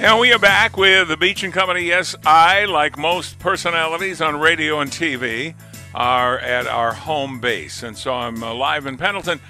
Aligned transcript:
And 0.00 0.20
we 0.20 0.32
are 0.32 0.38
back 0.38 0.76
with 0.76 1.08
the 1.08 1.16
Beach 1.16 1.42
and 1.42 1.52
Company. 1.52 1.82
Yes, 1.82 2.14
I, 2.24 2.66
like 2.66 2.96
most 2.96 3.40
personalities 3.40 4.20
on 4.20 4.38
radio 4.38 4.78
and 4.78 4.92
TV, 4.92 5.56
are 5.92 6.38
at 6.38 6.68
our 6.68 6.92
home 6.92 7.40
base. 7.40 7.82
And 7.82 7.98
so 7.98 8.14
I'm 8.14 8.40
uh, 8.40 8.54
live 8.54 8.86
in 8.86 8.96
Pendleton. 8.96 9.40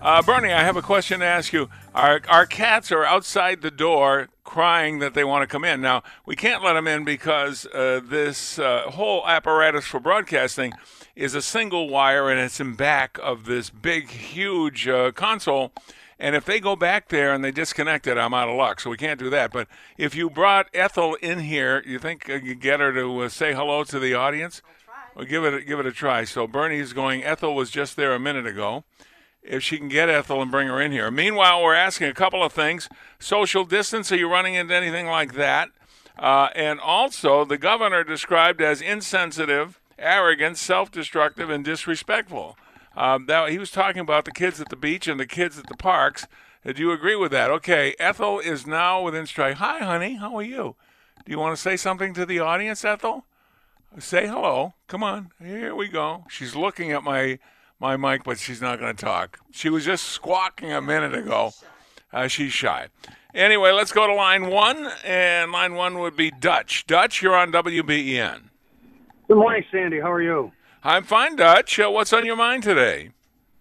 Uh, 0.00 0.22
Bernie, 0.22 0.50
I 0.50 0.62
have 0.64 0.78
a 0.78 0.82
question 0.82 1.20
to 1.20 1.26
ask 1.26 1.52
you. 1.52 1.68
Our, 1.94 2.22
our 2.26 2.46
cats 2.46 2.90
are 2.90 3.04
outside 3.04 3.60
the 3.60 3.70
door 3.70 4.28
crying 4.44 4.98
that 5.00 5.12
they 5.12 5.24
want 5.24 5.42
to 5.42 5.46
come 5.46 5.62
in. 5.62 5.82
Now, 5.82 6.02
we 6.24 6.34
can't 6.34 6.64
let 6.64 6.72
them 6.72 6.88
in 6.88 7.04
because 7.04 7.66
uh, 7.66 8.00
this 8.02 8.58
uh, 8.58 8.90
whole 8.90 9.28
apparatus 9.28 9.84
for 9.84 10.00
broadcasting 10.00 10.72
is 11.16 11.34
a 11.34 11.42
single 11.42 11.90
wire 11.90 12.30
and 12.30 12.40
it's 12.40 12.60
in 12.60 12.76
back 12.76 13.18
of 13.22 13.44
this 13.44 13.68
big, 13.68 14.08
huge 14.08 14.88
uh, 14.88 15.12
console. 15.12 15.70
And 16.20 16.34
if 16.34 16.44
they 16.44 16.58
go 16.58 16.74
back 16.74 17.08
there 17.08 17.32
and 17.32 17.44
they 17.44 17.52
disconnect 17.52 18.06
it, 18.06 18.18
I'm 18.18 18.34
out 18.34 18.48
of 18.48 18.56
luck. 18.56 18.80
So 18.80 18.90
we 18.90 18.96
can't 18.96 19.20
do 19.20 19.30
that. 19.30 19.52
But 19.52 19.68
if 19.96 20.14
you 20.14 20.28
brought 20.28 20.68
Ethel 20.74 21.14
in 21.16 21.40
here, 21.40 21.82
you 21.86 21.98
think 21.98 22.26
you 22.26 22.54
get 22.54 22.80
her 22.80 22.92
to 22.92 23.20
uh, 23.20 23.28
say 23.28 23.54
hello 23.54 23.84
to 23.84 23.98
the 24.00 24.14
audience? 24.14 24.60
Well, 25.14 25.26
give 25.26 25.44
it 25.44 25.54
a, 25.54 25.60
give 25.60 25.78
it 25.78 25.86
a 25.86 25.92
try. 25.92 26.24
So 26.24 26.46
Bernie's 26.46 26.92
going. 26.92 27.22
Ethel 27.22 27.54
was 27.54 27.70
just 27.70 27.96
there 27.96 28.12
a 28.14 28.18
minute 28.18 28.46
ago. 28.46 28.84
If 29.42 29.62
she 29.62 29.78
can 29.78 29.88
get 29.88 30.08
Ethel 30.08 30.42
and 30.42 30.50
bring 30.50 30.66
her 30.68 30.80
in 30.80 30.92
here. 30.92 31.10
Meanwhile, 31.10 31.62
we're 31.62 31.74
asking 31.74 32.08
a 32.08 32.14
couple 32.14 32.42
of 32.42 32.52
things: 32.52 32.88
social 33.18 33.64
distance. 33.64 34.10
Are 34.12 34.16
you 34.16 34.28
running 34.28 34.54
into 34.54 34.74
anything 34.74 35.06
like 35.06 35.34
that? 35.34 35.70
Uh, 36.18 36.48
and 36.56 36.80
also, 36.80 37.44
the 37.44 37.56
governor 37.56 38.02
described 38.02 38.60
as 38.60 38.82
insensitive, 38.82 39.80
arrogant, 39.96 40.58
self-destructive, 40.58 41.48
and 41.48 41.64
disrespectful. 41.64 42.58
Um, 42.98 43.28
he 43.48 43.58
was 43.58 43.70
talking 43.70 44.00
about 44.00 44.24
the 44.24 44.32
kids 44.32 44.60
at 44.60 44.70
the 44.70 44.76
beach 44.76 45.06
and 45.06 45.20
the 45.20 45.26
kids 45.26 45.56
at 45.56 45.68
the 45.68 45.76
parks. 45.76 46.26
Do 46.64 46.82
you 46.82 46.90
agree 46.90 47.14
with 47.14 47.30
that? 47.30 47.48
Okay, 47.48 47.94
Ethel 48.00 48.40
is 48.40 48.66
now 48.66 49.00
within 49.00 49.24
strike. 49.24 49.58
Hi, 49.58 49.78
honey. 49.78 50.16
How 50.16 50.36
are 50.36 50.42
you? 50.42 50.74
Do 51.24 51.30
you 51.30 51.38
want 51.38 51.56
to 51.56 51.62
say 51.62 51.76
something 51.76 52.12
to 52.14 52.26
the 52.26 52.40
audience, 52.40 52.84
Ethel? 52.84 53.24
Say 54.00 54.26
hello. 54.26 54.74
Come 54.88 55.04
on. 55.04 55.30
Here 55.40 55.76
we 55.76 55.86
go. 55.86 56.24
She's 56.28 56.56
looking 56.56 56.90
at 56.90 57.04
my 57.04 57.38
my 57.78 57.96
mic, 57.96 58.24
but 58.24 58.40
she's 58.40 58.60
not 58.60 58.80
going 58.80 58.96
to 58.96 59.04
talk. 59.04 59.38
She 59.52 59.70
was 59.70 59.84
just 59.84 60.06
squawking 60.06 60.72
a 60.72 60.82
minute 60.82 61.14
ago. 61.14 61.52
Uh, 62.12 62.26
she's 62.26 62.52
shy. 62.52 62.88
Anyway, 63.32 63.70
let's 63.70 63.92
go 63.92 64.08
to 64.08 64.14
line 64.14 64.50
one, 64.50 64.90
and 65.04 65.52
line 65.52 65.74
one 65.74 66.00
would 66.00 66.16
be 66.16 66.32
Dutch. 66.32 66.84
Dutch, 66.88 67.22
you're 67.22 67.36
on 67.36 67.52
WBEN. 67.52 68.40
Good 69.28 69.36
morning, 69.36 69.62
Sandy. 69.70 70.00
How 70.00 70.10
are 70.10 70.22
you? 70.22 70.50
I'm 70.82 71.04
fine, 71.04 71.36
Dutch. 71.36 71.78
Uh, 71.78 71.90
what's 71.90 72.12
on 72.12 72.24
your 72.24 72.36
mind 72.36 72.62
today? 72.62 73.10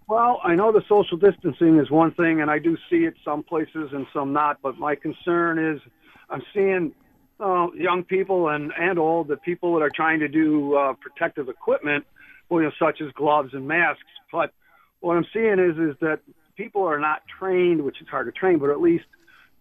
Well, 0.08 0.40
I 0.44 0.56
know 0.56 0.72
the 0.72 0.84
social 0.88 1.18
distancing 1.18 1.80
is 1.80 1.90
one 1.90 2.14
thing, 2.14 2.42
and 2.42 2.50
I 2.50 2.60
do 2.60 2.78
see 2.90 3.06
it 3.06 3.16
some 3.26 3.44
places 3.44 3.90
and 3.92 4.06
some 4.14 4.32
not. 4.32 4.60
But 4.62 4.78
my 4.78 4.96
concern 4.96 5.60
is, 5.60 5.82
I'm 6.30 6.42
seeing 6.54 6.94
uh, 7.40 7.68
young 7.76 8.04
people 8.04 8.50
and 8.50 8.72
and 8.80 8.98
old, 9.00 9.28
the 9.28 9.38
people 9.38 9.74
that 9.76 9.82
are 9.82 9.92
trying 9.94 10.20
to 10.20 10.28
do 10.28 10.76
uh, 10.76 10.94
protective 10.94 11.50
equipment, 11.50 12.06
you 12.52 12.62
know, 12.62 12.72
such 12.80 13.02
as 13.02 13.12
gloves 13.14 13.54
and 13.54 13.68
masks. 13.68 14.04
But 14.32 14.54
what 15.00 15.18
I'm 15.18 15.26
seeing 15.34 15.60
is 15.60 15.78
is 15.78 15.96
that 16.02 16.20
people 16.56 16.84
are 16.84 17.00
not 17.00 17.24
trained, 17.40 17.84
which 17.84 18.00
is 18.02 18.08
hard 18.08 18.28
to 18.28 18.32
train, 18.32 18.60
but 18.60 18.70
at 18.70 18.80
least 18.80 19.06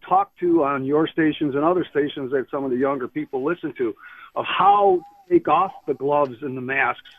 talk 0.07 0.31
to 0.39 0.63
on 0.63 0.85
your 0.85 1.07
stations 1.07 1.55
and 1.55 1.63
other 1.63 1.85
stations 1.89 2.31
that 2.31 2.45
some 2.51 2.63
of 2.63 2.71
the 2.71 2.77
younger 2.77 3.07
people 3.07 3.43
listen 3.43 3.73
to 3.77 3.95
of 4.35 4.45
how 4.45 5.01
to 5.27 5.33
take 5.33 5.47
off 5.47 5.71
the 5.87 5.93
gloves 5.93 6.35
and 6.41 6.55
the 6.55 6.61
masks. 6.61 7.09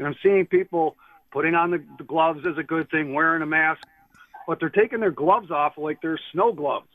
And 0.00 0.06
I'm 0.06 0.16
seeing 0.22 0.46
people 0.46 0.96
putting 1.30 1.54
on 1.54 1.70
the, 1.70 2.04
gloves 2.04 2.40
is 2.40 2.56
a 2.58 2.62
good 2.62 2.90
thing, 2.90 3.12
wearing 3.12 3.42
a 3.42 3.46
mask, 3.46 3.82
but 4.46 4.58
they're 4.58 4.70
taking 4.70 4.98
their 4.98 5.10
gloves 5.10 5.50
off 5.50 5.74
like 5.76 6.00
they're 6.00 6.18
snow 6.32 6.54
gloves. 6.54 6.86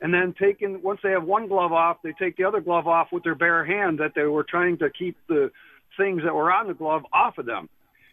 And 0.00 0.14
then 0.14 0.34
taking, 0.40 0.80
once 0.82 1.00
they 1.02 1.10
have 1.10 1.24
one 1.24 1.46
glove 1.46 1.72
off, 1.72 1.98
they 2.02 2.14
take 2.18 2.38
the 2.38 2.44
other 2.44 2.62
glove 2.62 2.88
off 2.88 3.08
with 3.12 3.22
their 3.22 3.34
bare 3.34 3.66
hand 3.66 3.98
that 3.98 4.12
they 4.16 4.22
were 4.22 4.44
trying 4.44 4.78
to 4.78 4.88
keep 4.88 5.14
the 5.28 5.50
things 5.98 6.22
that 6.24 6.34
were 6.34 6.50
on 6.50 6.66
the 6.66 6.72
glove 6.72 7.02
off 7.12 7.36
of 7.36 7.44
them. 7.44 7.68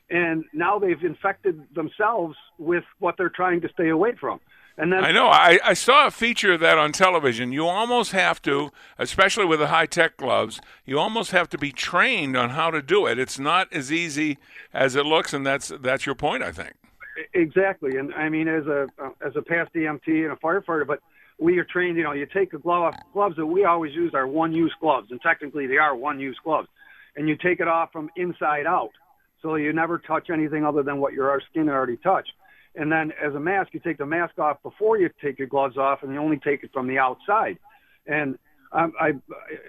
And 0.10 0.44
now 0.54 0.80
they've 0.80 1.02
infected 1.02 1.64
themselves 1.74 2.36
with 2.60 2.84
what 3.00 3.16
they're 3.18 3.30
trying 3.30 3.62
to 3.62 3.70
stay 3.70 3.88
away 3.88 4.16
from. 4.20 4.42
And 4.78 4.92
then 4.92 5.04
I 5.04 5.12
know. 5.12 5.28
I, 5.28 5.60
I 5.64 5.74
saw 5.74 6.08
a 6.08 6.12
feature 6.12 6.54
of 6.54 6.60
that 6.62 6.78
on 6.78 6.92
television. 6.92 7.52
You 7.52 7.68
almost 7.68 8.14
have 8.14 8.42
to, 8.44 8.72
especially 8.98 9.46
with 9.46 9.60
the 9.60 9.68
high 9.68 9.86
tech 9.86 10.18
gloves, 10.18 10.62
you 10.86 10.98
almost 10.98 11.32
have 11.32 11.50
to 11.50 11.58
be 11.58 11.72
trained 11.72 12.38
on 12.38 12.52
how 12.52 12.72
to 12.72 12.82
do 12.82 13.06
it. 13.06 13.20
It's 13.20 13.38
not 13.38 13.72
as 13.74 13.92
easy 13.92 14.38
as 14.74 14.96
it 14.96 15.06
looks, 15.06 15.34
and 15.34 15.46
that's 15.46 15.72
that's 15.82 16.06
your 16.06 16.16
point, 16.16 16.44
I 16.44 16.52
think. 16.52 16.74
Exactly, 17.34 17.98
and 17.98 18.14
I 18.14 18.30
mean, 18.30 18.48
as 18.48 18.66
a 18.68 18.88
uh, 18.98 19.10
as 19.26 19.36
a 19.36 19.42
past 19.42 19.74
EMT 19.74 20.08
and 20.08 20.32
a 20.32 20.38
firefighter, 20.38 20.88
but 20.88 21.00
we 21.40 21.58
are 21.60 21.66
trained. 21.66 21.98
You 21.98 22.04
know, 22.04 22.14
you 22.14 22.26
take 22.26 22.54
a 22.54 22.58
glove 22.58 22.84
off. 22.84 22.96
Gloves 23.14 23.36
that 23.36 23.46
we 23.46 23.66
always 23.66 23.94
use 23.94 24.14
are 24.14 24.28
one-use 24.28 24.74
gloves, 24.80 25.12
and 25.12 25.20
technically 25.22 25.68
they 25.68 25.78
are 25.78 25.96
one-use 25.96 26.40
gloves, 26.44 26.70
and 27.18 27.28
you 27.28 27.36
take 27.36 27.60
it 27.60 27.68
off 27.68 27.92
from 27.92 28.10
inside 28.16 28.66
out, 28.66 28.92
so 29.42 29.56
you 29.56 29.74
never 29.74 29.98
touch 30.00 30.30
anything 30.32 30.66
other 30.66 30.82
than 30.82 31.00
what 31.00 31.14
your 31.14 31.40
skin 31.50 31.68
already 31.68 31.98
touched. 31.98 32.32
And 32.76 32.92
then 32.92 33.12
as 33.24 33.34
a 33.36 33.40
mask, 33.40 33.74
you 33.74 33.80
take 33.80 33.98
the 33.98 34.06
mask 34.06 34.40
off 34.40 34.64
before 34.64 34.98
you 34.98 35.10
take 35.22 35.38
your 35.38 35.48
gloves 35.48 35.78
off, 35.78 36.04
and 36.04 36.14
you 36.14 36.20
only 36.20 36.38
take 36.38 36.64
it 36.64 36.72
from 36.74 36.88
the 36.88 36.98
outside. 36.98 37.58
And 38.08 38.38
I, 38.72 38.88
I 39.00 39.12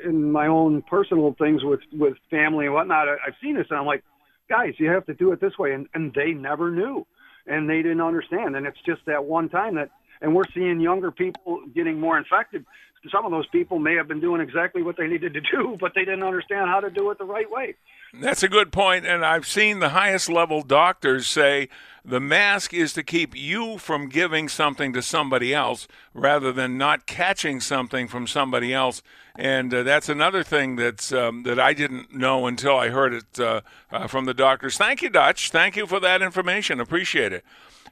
in 0.05 0.31
my 0.31 0.47
own 0.47 0.83
personal 0.83 1.35
things 1.39 1.65
with 1.65 1.81
with 1.93 2.15
family 2.31 2.67
and 2.67 2.75
whatnot, 2.75 3.09
I, 3.09 3.15
I've 3.27 3.35
seen 3.43 3.57
this, 3.57 3.67
and 3.71 3.79
I'm 3.79 3.87
like, 3.87 4.05
guys, 4.49 4.75
you 4.79 4.91
have 4.91 5.07
to 5.07 5.15
do 5.15 5.33
it 5.33 5.41
this 5.41 5.59
way, 5.59 5.73
and 5.73 5.89
and 5.95 6.13
they 6.15 6.33
never 6.33 6.71
knew, 6.71 7.07
and 7.47 7.69
they 7.69 7.83
didn't 7.83 8.01
understand, 8.01 8.55
and 8.55 8.67
it's 8.67 8.79
just 8.87 9.01
that 9.07 9.25
one 9.25 9.49
time 9.49 9.75
that, 9.75 9.91
and 10.21 10.35
we're 10.35 10.51
seeing 10.55 10.81
younger 10.81 11.11
people 11.11 11.61
getting 11.75 11.99
more 11.99 12.17
infected. 12.17 12.65
Some 13.11 13.25
of 13.25 13.31
those 13.31 13.47
people 13.49 13.79
may 13.79 13.95
have 13.95 14.07
been 14.07 14.21
doing 14.21 14.41
exactly 14.41 14.83
what 14.83 14.97
they 14.97 15.07
needed 15.07 15.35
to 15.35 15.41
do, 15.41 15.77
but 15.81 15.93
they 15.95 16.05
didn't 16.05 16.23
understand 16.23 16.69
how 16.69 16.81
to 16.81 16.91
do 16.91 17.11
it 17.11 17.19
the 17.19 17.25
right 17.25 17.51
way. 17.51 17.75
That's 18.21 18.43
a 18.43 18.49
good 18.49 18.73
point, 18.73 19.07
and 19.07 19.25
I've 19.25 19.47
seen 19.47 19.79
the 19.79 19.91
highest 19.91 20.29
level 20.29 20.63
doctors 20.63 21.27
say 21.27 21.71
the 22.05 22.21
mask 22.21 22.75
is 22.75 22.93
to 22.93 23.03
keep 23.03 23.35
you 23.35 23.79
from 23.79 24.09
giving 24.09 24.49
something 24.49 24.93
to 24.93 25.01
somebody 25.01 25.55
else 25.55 25.89
rather 26.13 26.53
than 26.53 26.77
not 26.77 27.07
catching 27.07 27.59
something 27.59 28.09
from 28.09 28.27
somebody 28.27 28.75
else. 28.75 29.03
And 29.35 29.73
uh, 29.73 29.83
that's 29.83 30.11
another 30.11 30.43
thing 30.43 30.77
that's 30.77 31.11
um, 31.11 31.45
that 31.45 31.59
I 31.59 31.73
didn't 31.73 32.15
know 32.15 32.47
until 32.47 32.77
I 32.77 32.89
heard 32.89 33.15
it 33.15 33.41
uh, 33.41 33.63
uh, 33.91 34.07
from 34.09 34.27
the 34.27 34.35
doctors. 34.35 34.77
Thank 34.77 35.01
you, 35.01 35.09
Dutch. 35.09 35.51
Thank 35.51 35.77
you 35.77 35.87
for 35.87 36.01
that 36.01 36.21
information. 36.21 36.81
Appreciate 36.81 37.33
it. 37.33 37.45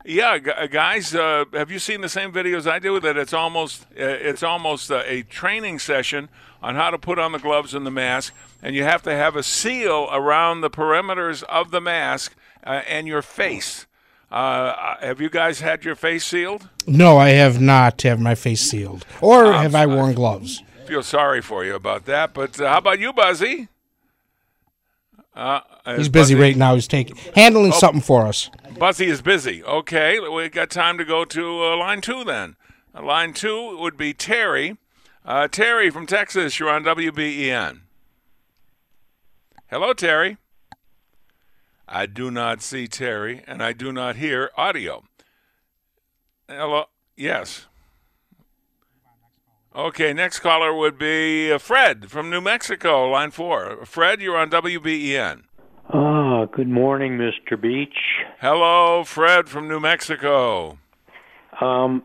Yeah, 0.04 0.38
gu- 0.38 0.68
guys, 0.68 1.14
uh, 1.14 1.44
have 1.52 1.70
you 1.70 1.78
seen 1.78 2.00
the 2.00 2.08
same 2.08 2.32
videos 2.32 2.66
I 2.70 2.78
do? 2.78 2.98
That 3.00 3.16
it's 3.16 3.34
almost 3.34 3.82
uh, 3.92 4.04
it's 4.04 4.42
almost 4.42 4.90
uh, 4.90 5.02
a 5.06 5.22
training 5.22 5.78
session 5.78 6.28
on 6.62 6.74
how 6.74 6.90
to 6.90 6.98
put 6.98 7.18
on 7.18 7.32
the 7.32 7.38
gloves 7.38 7.74
and 7.74 7.84
the 7.86 7.90
mask, 7.90 8.32
and 8.62 8.74
you 8.74 8.82
have 8.84 9.02
to 9.02 9.12
have 9.14 9.36
a 9.36 9.42
seal 9.42 10.08
around 10.10 10.62
the 10.62 10.70
perimeters 10.70 11.42
of 11.44 11.70
the 11.70 11.80
mask 11.80 12.34
uh, 12.64 12.80
and 12.88 13.06
your 13.06 13.22
face. 13.22 13.86
Uh, 14.30 14.96
have 15.00 15.20
you 15.20 15.28
guys 15.28 15.60
had 15.60 15.84
your 15.84 15.96
face 15.96 16.24
sealed? 16.24 16.68
No, 16.86 17.18
I 17.18 17.30
have 17.30 17.60
not 17.60 18.00
have 18.02 18.20
my 18.20 18.34
face 18.34 18.62
sealed, 18.62 19.04
or 19.20 19.52
have 19.52 19.74
I 19.74 19.86
worn 19.86 20.14
gloves? 20.14 20.62
Feel 20.86 21.02
sorry 21.02 21.42
for 21.42 21.64
you 21.64 21.74
about 21.74 22.06
that, 22.06 22.32
but 22.32 22.58
uh, 22.60 22.68
how 22.70 22.78
about 22.78 23.00
you, 23.00 23.12
Buzzy? 23.12 23.68
Uh, 25.40 25.60
He's 25.96 26.10
busy 26.10 26.34
Buzzy- 26.34 26.34
right 26.34 26.56
now. 26.56 26.74
He's 26.74 26.86
taking 26.86 27.16
handling 27.34 27.72
Oh. 27.72 27.78
something 27.78 28.02
for 28.02 28.26
us. 28.26 28.50
Buzzy 28.78 29.06
is 29.06 29.22
busy. 29.22 29.64
Okay, 29.64 30.18
we 30.20 30.48
got 30.50 30.68
time 30.70 30.98
to 30.98 31.04
go 31.04 31.24
to 31.24 31.64
uh, 31.64 31.76
line 31.78 32.02
two 32.02 32.24
then. 32.24 32.56
Uh, 32.94 33.02
line 33.02 33.32
two 33.32 33.76
would 33.78 33.96
be 33.96 34.12
Terry. 34.12 34.76
Uh, 35.24 35.48
Terry 35.48 35.88
from 35.90 36.06
Texas, 36.06 36.58
you're 36.58 36.68
on 36.68 36.84
WBEN. 36.84 37.80
Hello, 39.68 39.92
Terry. 39.94 40.36
I 41.88 42.04
do 42.06 42.30
not 42.30 42.60
see 42.60 42.86
Terry, 42.86 43.42
and 43.46 43.62
I 43.62 43.72
do 43.72 43.92
not 43.92 44.16
hear 44.16 44.50
audio. 44.58 45.04
Hello. 46.48 46.84
Yes. 47.16 47.66
Okay, 49.74 50.12
next 50.12 50.40
caller 50.40 50.74
would 50.74 50.98
be 50.98 51.52
uh, 51.52 51.58
Fred 51.58 52.10
from 52.10 52.28
New 52.28 52.40
Mexico, 52.40 53.08
line 53.08 53.30
four. 53.30 53.86
Fred, 53.86 54.20
you're 54.20 54.36
on 54.36 54.50
WBEN. 54.50 55.42
Ah, 55.88 56.46
good 56.46 56.68
morning, 56.68 57.16
Mr. 57.16 57.60
Beach. 57.60 57.94
Hello, 58.40 59.04
Fred 59.04 59.48
from 59.48 59.68
New 59.68 59.78
Mexico. 59.78 60.78
Um, 61.60 62.04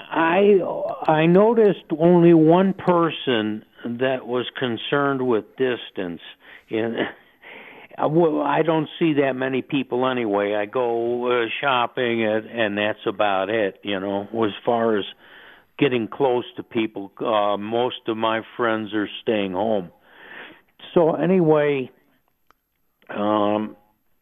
I 0.00 0.60
I 1.06 1.26
noticed 1.26 1.84
only 1.98 2.32
one 2.32 2.72
person 2.72 3.66
that 3.84 4.26
was 4.26 4.46
concerned 4.58 5.26
with 5.26 5.44
distance. 5.58 6.22
In 6.70 6.96
well, 7.98 8.40
I 8.40 8.62
don't 8.62 8.88
see 8.98 9.12
that 9.20 9.34
many 9.34 9.60
people 9.60 10.08
anyway. 10.08 10.54
I 10.54 10.64
go 10.64 11.26
uh, 11.26 11.46
shopping 11.60 12.24
and, 12.24 12.46
and 12.46 12.78
that's 12.78 13.06
about 13.06 13.50
it. 13.50 13.78
You 13.82 14.00
know, 14.00 14.22
as 14.42 14.52
far 14.64 14.96
as 14.96 15.04
getting 15.82 16.06
close 16.06 16.44
to 16.56 16.62
people, 16.62 17.10
uh, 17.18 17.56
most 17.56 18.06
of 18.06 18.16
my 18.16 18.42
friends 18.56 18.94
are 18.94 19.08
staying 19.22 19.52
home. 19.52 19.90
So 20.94 21.14
anyway, 21.14 21.90
um, 23.10 23.76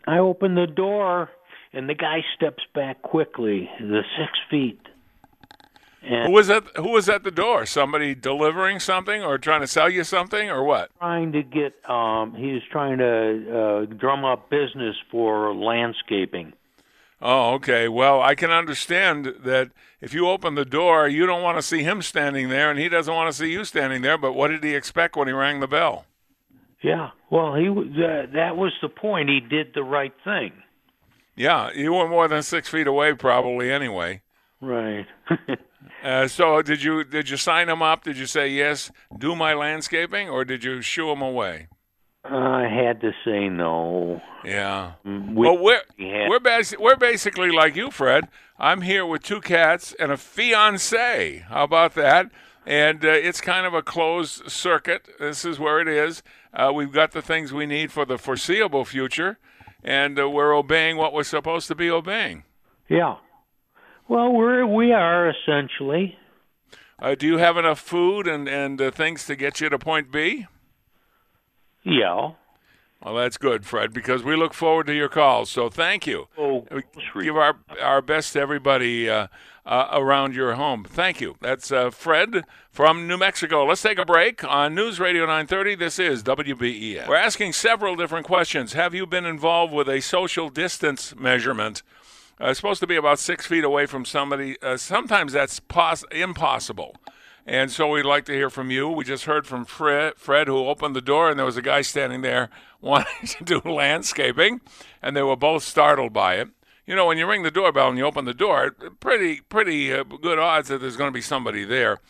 I 0.07 0.19
open 0.19 0.55
the 0.55 0.67
door 0.67 1.29
and 1.75 1.87
the 1.87 1.95
guy 1.95 2.21
steps 2.35 2.63
back 2.75 3.03
quickly, 3.03 3.69
the 3.79 4.01
six 4.19 4.31
feet. 4.51 4.81
And 6.03 6.29
who 6.29 6.33
was 6.33 6.49
at 6.49 6.65
Who 6.77 6.89
was 6.89 7.11
at 7.11 7.25
the 7.25 7.31
door? 7.31 7.67
Somebody 7.67 8.15
delivering 8.15 8.81
something, 8.81 9.23
or 9.23 9.37
trying 9.37 9.61
to 9.61 9.67
sell 9.67 9.91
you 9.91 10.03
something, 10.03 10.49
or 10.49 10.65
what? 10.65 10.91
Trying 10.99 11.33
to 11.33 11.43
get. 11.43 11.75
Um, 11.87 12.35
he 12.35 12.53
was 12.53 12.63
trying 12.73 12.97
to 12.99 13.11
uh, 13.11 13.95
drum 13.97 14.25
up 14.25 14.49
business 14.49 14.97
for 15.11 15.55
landscaping. 15.55 16.55
Oh, 17.23 17.53
okay. 17.55 17.87
Well, 17.89 18.23
I 18.23 18.35
can 18.35 18.51
understand 18.51 19.35
that 19.45 19.71
if 20.01 20.15
you 20.15 20.29
open 20.29 20.55
the 20.55 20.65
door, 20.65 21.07
you 21.07 21.27
don't 21.27 21.43
want 21.43 21.59
to 21.59 21.63
see 21.63 21.83
him 21.83 22.01
standing 22.01 22.49
there, 22.49 22.71
and 22.71 22.79
he 22.79 22.89
doesn't 22.89 23.13
want 23.13 23.31
to 23.31 23.37
see 23.37 23.53
you 23.53 23.65
standing 23.65 24.01
there. 24.03 24.17
But 24.17 24.33
what 24.33 24.49
did 24.49 24.65
he 24.65 24.75
expect 24.75 25.17
when 25.17 25.29
he 25.29 25.35
rang 25.35 25.61
the 25.61 25.69
bell? 25.69 26.07
Yeah. 26.83 27.11
Well, 27.29 27.55
he 27.55 27.69
uh, 27.69 28.27
that 28.35 28.57
was 28.57 28.73
the 28.81 28.89
point. 28.89 29.29
He 29.29 29.41
did 29.41 29.75
the 29.75 29.83
right 29.83 30.15
thing. 30.25 30.53
Yeah, 31.37 31.71
you 31.75 31.93
were 31.93 32.09
more 32.09 32.29
than 32.29 32.43
six 32.43 32.69
feet 32.69 32.87
away, 32.87 33.15
probably 33.15 33.71
anyway. 33.71 34.23
Right. 34.61 35.07
uh, 36.05 36.29
so, 36.29 36.63
did 36.63 36.83
you 36.83 37.05
did 37.05 37.29
you 37.29 37.37
sign 37.37 37.69
him 37.69 37.83
up? 37.83 38.05
Did 38.05 38.17
you 38.17 38.27
say 38.27 38.49
yes, 38.49 38.91
do 39.17 39.37
my 39.37 39.55
landscaping, 39.55 40.29
or 40.29 40.45
did 40.45 40.65
you 40.65 40.81
shoo 40.81 41.11
him 41.11 41.23
away? 41.23 41.69
I 42.25 42.69
had 42.69 43.01
to 43.01 43.13
say 43.25 43.49
no. 43.49 44.21
Yeah. 44.45 44.93
Mm, 45.07 45.35
we, 45.35 45.47
well, 45.47 45.59
we're 45.59 45.83
we're, 46.29 46.41
bas- 46.41 46.75
we're 46.79 46.97
basically 46.97 47.51
like 47.51 47.77
you, 47.77 47.91
Fred. 47.91 48.29
I'm 48.59 48.83
here 48.83 49.07
with 49.07 49.23
two 49.23 49.41
cats 49.41 49.95
and 49.99 50.13
a 50.13 50.17
fiance. 50.17 51.45
How 51.49 51.65
about 51.65 51.95
that? 51.95 52.31
And 52.67 53.05
uh, 53.05 53.09
it's 53.09 53.41
kind 53.41 53.67
of 53.67 53.73
a 53.73 53.83
closed 53.83 54.51
circuit. 54.51 55.09
This 55.19 55.47
is 55.47 55.59
where 55.59 55.81
it 55.81 55.89
is. 55.89 56.23
Uh, 56.53 56.71
we've 56.75 56.93
got 56.93 57.13
the 57.13 57.23
things 57.23 57.53
we 57.53 57.65
need 57.65 57.91
for 57.91 58.05
the 58.05 58.19
foreseeable 58.19 58.85
future, 58.85 59.39
and 59.83 60.21
uh, 60.21 60.29
we're 60.29 60.55
obeying 60.55 60.99
what 60.99 61.15
we're 61.15 61.23
supposed 61.25 61.69
to 61.69 61.75
be 61.75 61.91
obeying. 61.91 62.45
Yeah. 62.89 63.17
Well, 64.09 64.31
we're 64.33 64.67
we 64.67 64.93
are 64.93 65.31
essentially. 65.31 66.19
Uh, 66.99 67.15
do 67.15 67.27
you 67.27 67.39
have 67.39 67.57
enough 67.57 67.81
food 67.81 68.27
and 68.27 68.47
and 68.47 68.81
uh, 68.81 68.91
things 68.91 69.25
to 69.27 69.37
get 69.37 69.61
you 69.61 69.71
to 69.71 69.79
point 69.79 70.13
B? 70.13 70.47
Yeah. 71.85 72.33
Well, 73.03 73.15
that's 73.15 73.39
good, 73.39 73.65
Fred, 73.65 73.95
because 73.95 74.23
we 74.23 74.37
look 74.37 74.53
forward 74.53 74.87
to 74.89 74.93
your 74.95 75.09
calls. 75.09 75.51
So 75.51 75.71
thank 75.71 76.07
you. 76.07 76.29
Oh, 76.37 76.67
give 77.21 77.37
our 77.37 77.57
our 77.81 78.03
best 78.03 78.35
to 78.35 78.41
everybody 78.41 79.09
uh, 79.09 79.29
uh, 79.65 79.89
around 79.93 80.35
your 80.35 80.55
home. 80.55 80.85
Thank 80.85 81.19
you. 81.19 81.37
That's 81.41 81.73
uh, 81.73 81.89
Fred 81.91 82.45
from 82.71 83.07
New 83.07 83.17
Mexico. 83.17 83.65
Let's 83.65 83.81
take 83.81 83.99
a 83.99 84.05
break 84.05 84.45
on 84.45 84.75
News 84.75 85.01
Radio 85.01 85.23
930. 85.23 85.77
This 85.77 85.99
is 85.99 86.23
WBEN. 86.23 87.09
We're 87.09 87.17
asking 87.17 87.55
several 87.55 87.97
different 87.97 88.27
questions. 88.27 88.75
Have 88.75 88.95
you 88.95 89.07
been 89.07 89.25
involved 89.25 89.73
with 89.73 89.89
a 89.89 90.03
social 90.03 90.51
distance 90.51 91.15
measurement? 91.17 91.83
Uh, 92.39 92.49
it's 92.49 92.59
supposed 92.59 92.81
to 92.81 92.87
be 92.87 92.97
about 92.97 93.19
six 93.19 93.47
feet 93.47 93.65
away 93.65 93.87
from 93.87 94.05
somebody. 94.05 94.61
Uh, 94.61 94.77
sometimes 94.77 95.33
that's 95.33 95.59
pos- 95.61 96.05
impossible. 96.11 96.97
And 97.47 97.71
so 97.71 97.89
we'd 97.89 98.05
like 98.05 98.25
to 98.27 98.33
hear 98.33 98.51
from 98.51 98.71
you. 98.71 98.89
We 98.89 99.05
just 99.05 99.25
heard 99.25 99.47
from 99.47 99.65
Fred, 99.65 100.15
Fred, 100.17 100.47
who 100.47 100.59
opened 100.59 100.95
the 100.95 101.01
door, 101.01 101.31
and 101.31 101.39
there 101.39 101.47
was 101.47 101.57
a 101.57 101.63
guy 101.63 101.83
standing 101.83 102.23
there 102.23 102.51
wanting 102.81 103.27
to 103.27 103.45
do 103.45 103.61
landscaping, 103.65 104.61
and 105.03 105.17
they 105.17 105.23
were 105.23 105.37
both 105.37 105.63
startled 105.63 106.13
by 106.13 106.37
it. 106.37 106.49
You 106.87 106.97
know, 106.97 107.07
when 107.07 107.19
you 107.19 107.27
ring 107.27 107.43
the 107.43 107.51
doorbell 107.51 107.89
and 107.89 107.99
you 107.99 108.05
open 108.05 108.25
the 108.25 108.35
door, 108.35 108.73
pretty 108.73 109.43
pretty 109.43 109.93
uh, 109.93 110.03
good 110.03 110.39
odds 110.39 110.69
that 110.69 110.81
there's 110.81 110.97
going 110.97 111.09
to 111.09 111.15
be 111.15 111.21
somebody 111.21 111.65
there. 111.65 112.01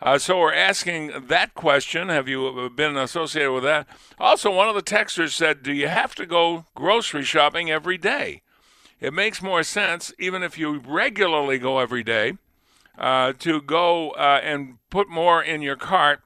Uh, 0.00 0.16
so 0.16 0.38
we're 0.38 0.54
asking 0.54 1.26
that 1.26 1.54
question. 1.54 2.08
Have 2.08 2.28
you 2.28 2.70
been 2.70 2.96
associated 2.96 3.52
with 3.52 3.64
that? 3.64 3.88
Also, 4.18 4.54
one 4.54 4.68
of 4.68 4.76
the 4.76 4.82
texters 4.82 5.32
said, 5.32 5.62
"Do 5.64 5.72
you 5.72 5.88
have 5.88 6.14
to 6.16 6.26
go 6.26 6.66
grocery 6.76 7.24
shopping 7.24 7.70
every 7.70 7.98
day?" 7.98 8.42
It 9.00 9.12
makes 9.12 9.42
more 9.42 9.62
sense, 9.62 10.12
even 10.18 10.42
if 10.42 10.58
you 10.58 10.78
regularly 10.78 11.58
go 11.58 11.78
every 11.78 12.02
day, 12.02 12.34
uh, 12.98 13.32
to 13.38 13.60
go 13.62 14.10
uh, 14.10 14.40
and 14.42 14.78
put 14.90 15.08
more 15.08 15.42
in 15.42 15.62
your 15.62 15.76
cart, 15.76 16.20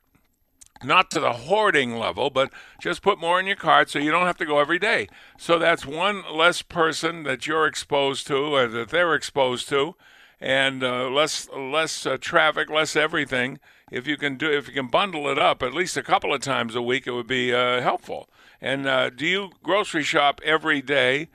not 0.82 1.10
to 1.12 1.20
the 1.20 1.32
hoarding 1.32 1.96
level, 1.96 2.30
but 2.30 2.50
just 2.80 3.02
put 3.02 3.20
more 3.20 3.38
in 3.38 3.46
your 3.46 3.56
cart 3.56 3.90
so 3.90 3.98
you 3.98 4.10
don't 4.10 4.26
have 4.26 4.38
to 4.38 4.46
go 4.46 4.58
every 4.58 4.78
day. 4.78 5.08
So 5.38 5.58
that's 5.58 5.86
one 5.86 6.24
less 6.32 6.62
person 6.62 7.22
that 7.24 7.46
you're 7.46 7.66
exposed 7.66 8.26
to 8.28 8.36
or 8.36 8.66
that 8.68 8.88
they're 8.88 9.14
exposed 9.14 9.68
to, 9.68 9.94
and 10.40 10.82
uh, 10.82 11.08
less 11.08 11.48
less 11.50 12.04
uh, 12.04 12.16
traffic, 12.20 12.68
less 12.68 12.96
everything. 12.96 13.60
If 13.92 14.06
you 14.06 14.16
can 14.16 14.36
do, 14.36 14.50
if 14.50 14.66
you 14.66 14.74
can 14.74 14.88
bundle 14.88 15.28
it 15.28 15.38
up 15.38 15.62
at 15.62 15.74
least 15.74 15.96
a 15.96 16.02
couple 16.02 16.32
of 16.32 16.40
times 16.40 16.74
a 16.74 16.82
week, 16.82 17.06
it 17.06 17.12
would 17.12 17.26
be 17.26 17.52
uh, 17.52 17.82
helpful. 17.82 18.28
And 18.60 18.86
uh, 18.86 19.10
do 19.10 19.26
you 19.26 19.50
grocery 19.62 20.02
shop 20.02 20.40
every 20.44 20.80
day? 20.80 21.28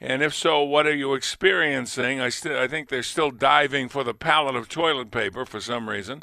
And 0.00 0.22
if 0.22 0.34
so, 0.34 0.62
what 0.62 0.86
are 0.86 0.94
you 0.94 1.12
experiencing? 1.14 2.20
I, 2.20 2.30
st- 2.30 2.56
I 2.56 2.66
think 2.66 2.88
they're 2.88 3.02
still 3.02 3.30
diving 3.30 3.88
for 3.88 4.02
the 4.02 4.14
pallet 4.14 4.56
of 4.56 4.68
toilet 4.68 5.10
paper 5.10 5.44
for 5.44 5.60
some 5.60 5.88
reason. 5.88 6.22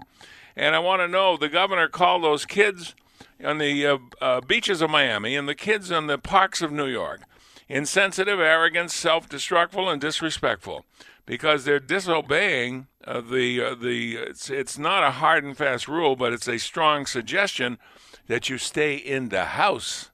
And 0.55 0.75
I 0.75 0.79
want 0.79 1.01
to 1.01 1.07
know 1.07 1.37
the 1.37 1.49
governor 1.49 1.87
called 1.87 2.23
those 2.23 2.45
kids 2.45 2.95
on 3.43 3.59
the 3.59 3.85
uh, 3.85 3.97
uh, 4.19 4.41
beaches 4.41 4.81
of 4.81 4.89
Miami 4.89 5.35
and 5.35 5.47
the 5.47 5.53
kids 5.53 5.91
on 5.91 6.07
the 6.07 6.17
parks 6.17 6.63
of 6.63 6.71
New 6.71 6.87
York 6.87 7.21
insensitive, 7.69 8.39
arrogant, 8.39 8.89
self 8.91 9.29
destructful, 9.29 9.91
and 9.91 10.01
disrespectful 10.01 10.85
because 11.25 11.65
they're 11.65 11.79
disobeying 11.79 12.87
uh, 13.05 13.21
the, 13.21 13.61
uh, 13.61 13.75
the 13.75 14.15
it's, 14.15 14.49
it's 14.49 14.77
not 14.77 15.03
a 15.03 15.11
hard 15.11 15.43
and 15.43 15.57
fast 15.57 15.87
rule, 15.87 16.15
but 16.15 16.33
it's 16.33 16.47
a 16.47 16.57
strong 16.57 17.05
suggestion 17.05 17.77
that 18.27 18.49
you 18.49 18.57
stay 18.57 18.95
in 18.95 19.29
the 19.29 19.45
house. 19.45 20.09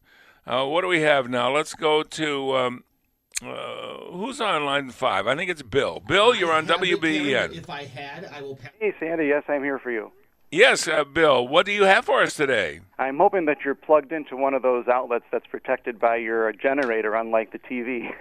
Uh, 0.46 0.66
what 0.66 0.82
do 0.82 0.88
we 0.88 1.02
have 1.02 1.30
now? 1.30 1.54
Let's 1.54 1.74
go 1.76 2.04
to. 2.04 2.58
Um, 2.58 2.84
uh, 3.46 4.12
who's 4.12 4.42
on 4.42 4.66
line 4.66 4.90
five? 4.90 5.28
I 5.28 5.36
think 5.36 5.50
it's 5.50 5.62
Bill. 5.62 6.00
Bill, 6.00 6.36
you're 6.36 6.54
on 6.54 6.68
WBEN. 6.68 7.56
If 7.58 7.70
I 7.70 7.86
had, 7.86 8.26
I 8.26 8.42
will. 8.42 8.60
Hey, 8.80 8.94
Sandy. 9.00 9.28
Yes, 9.28 9.44
I'm 9.48 9.64
here 9.64 9.80
for 9.80 9.92
you. 9.92 10.12
Yes, 10.54 10.88
uh, 10.88 11.04
Bill. 11.04 11.48
What 11.48 11.66
do 11.66 11.72
you 11.72 11.86
have 11.86 12.06
for 12.06 12.22
us 12.22 12.36
today? 12.36 12.82
I'm 13.00 13.18
hoping 13.18 13.46
that 13.46 13.58
you're 13.66 13.74
plugged 13.74 14.12
into 14.12 14.38
one 14.38 14.54
of 14.54 14.62
those 14.62 14.88
outlets 14.88 15.26
that's 15.32 15.48
protected 15.48 16.00
by 16.00 16.18
your 16.18 16.54
generator, 16.54 17.16
unlike 17.16 17.52
the 17.52 17.58
TV. 17.58 18.12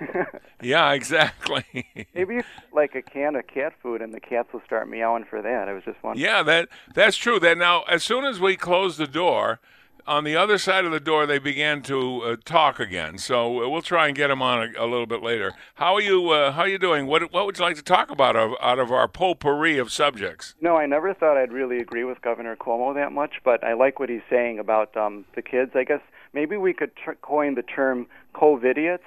yeah, 0.63 0.93
exactly. 0.93 1.87
Maybe 2.15 2.41
like 2.73 2.95
a 2.95 3.03
can 3.03 3.37
of 3.37 3.47
cat 3.49 3.75
food, 3.83 4.01
and 4.01 4.15
the 4.15 4.21
cats 4.21 4.49
will 4.51 4.63
start 4.65 4.89
meowing 4.89 5.27
for 5.29 5.43
that. 5.43 5.69
I 5.69 5.75
was 5.75 5.85
just 5.85 6.03
wondering. 6.03 6.25
Yeah, 6.25 6.43
that 6.43 6.71
that's 6.95 7.19
true. 7.19 7.39
That 7.39 7.59
now, 7.59 7.83
as 7.83 8.03
soon 8.03 8.25
as 8.25 8.41
we 8.41 8.57
close 8.57 8.97
the 8.97 9.07
door, 9.07 9.61
on 10.07 10.25
the 10.25 10.37
other 10.37 10.59
side 10.59 10.85
of 10.85 10.93
the 10.93 11.01
door, 11.01 11.27
they 11.27 11.39
began 11.39 11.83
to 11.83 12.23
uh, 12.23 12.37
talk 12.45 12.81
again. 12.81 13.19
So 13.19 13.65
uh, 13.65 13.69
we'll 13.69 13.83
try 13.83 14.07
and 14.07 14.17
get 14.17 14.29
them 14.29 14.43
on 14.43 14.75
a, 14.77 14.85
a 14.85 14.87
little 14.87 15.07
bit 15.07 15.23
later. 15.23 15.53
How 15.75 15.95
are 15.95 16.01
you? 16.01 16.31
Uh, 16.31 16.53
how 16.53 16.63
are 16.63 16.69
you 16.69 16.79
doing? 16.79 17.07
What 17.07 17.33
What 17.33 17.47
would 17.47 17.59
you 17.59 17.65
like 17.65 17.77
to 17.77 17.83
talk 17.83 18.11
about 18.11 18.37
of, 18.37 18.53
out 18.61 18.79
of 18.79 18.91
our 18.91 19.09
potpourri 19.09 19.79
of 19.79 19.93
subjects? 19.93 20.55
No, 20.61 20.77
I 20.77 20.87
never 20.87 21.15
thought 21.15 21.37
I'd 21.37 21.53
really 21.53 21.79
agree 21.79 22.05
with 22.05 22.21
Governor 22.23 22.57
Cuomo 22.57 22.95
that 22.95 23.13
much, 23.13 23.35
but 23.45 23.63
I 23.65 23.75
like 23.75 24.01
what 24.01 24.09
he's 24.09 24.23
saying 24.29 24.59
about 24.59 24.97
um, 24.97 25.25
the 25.35 25.43
kids. 25.43 25.73
I 25.75 25.85
guess 25.85 26.01
maybe 26.33 26.57
we 26.57 26.73
could 26.73 26.91
ter- 27.05 27.15
coin 27.17 27.55
the 27.55 27.63
term 27.63 28.07
"covidiots." 28.35 29.01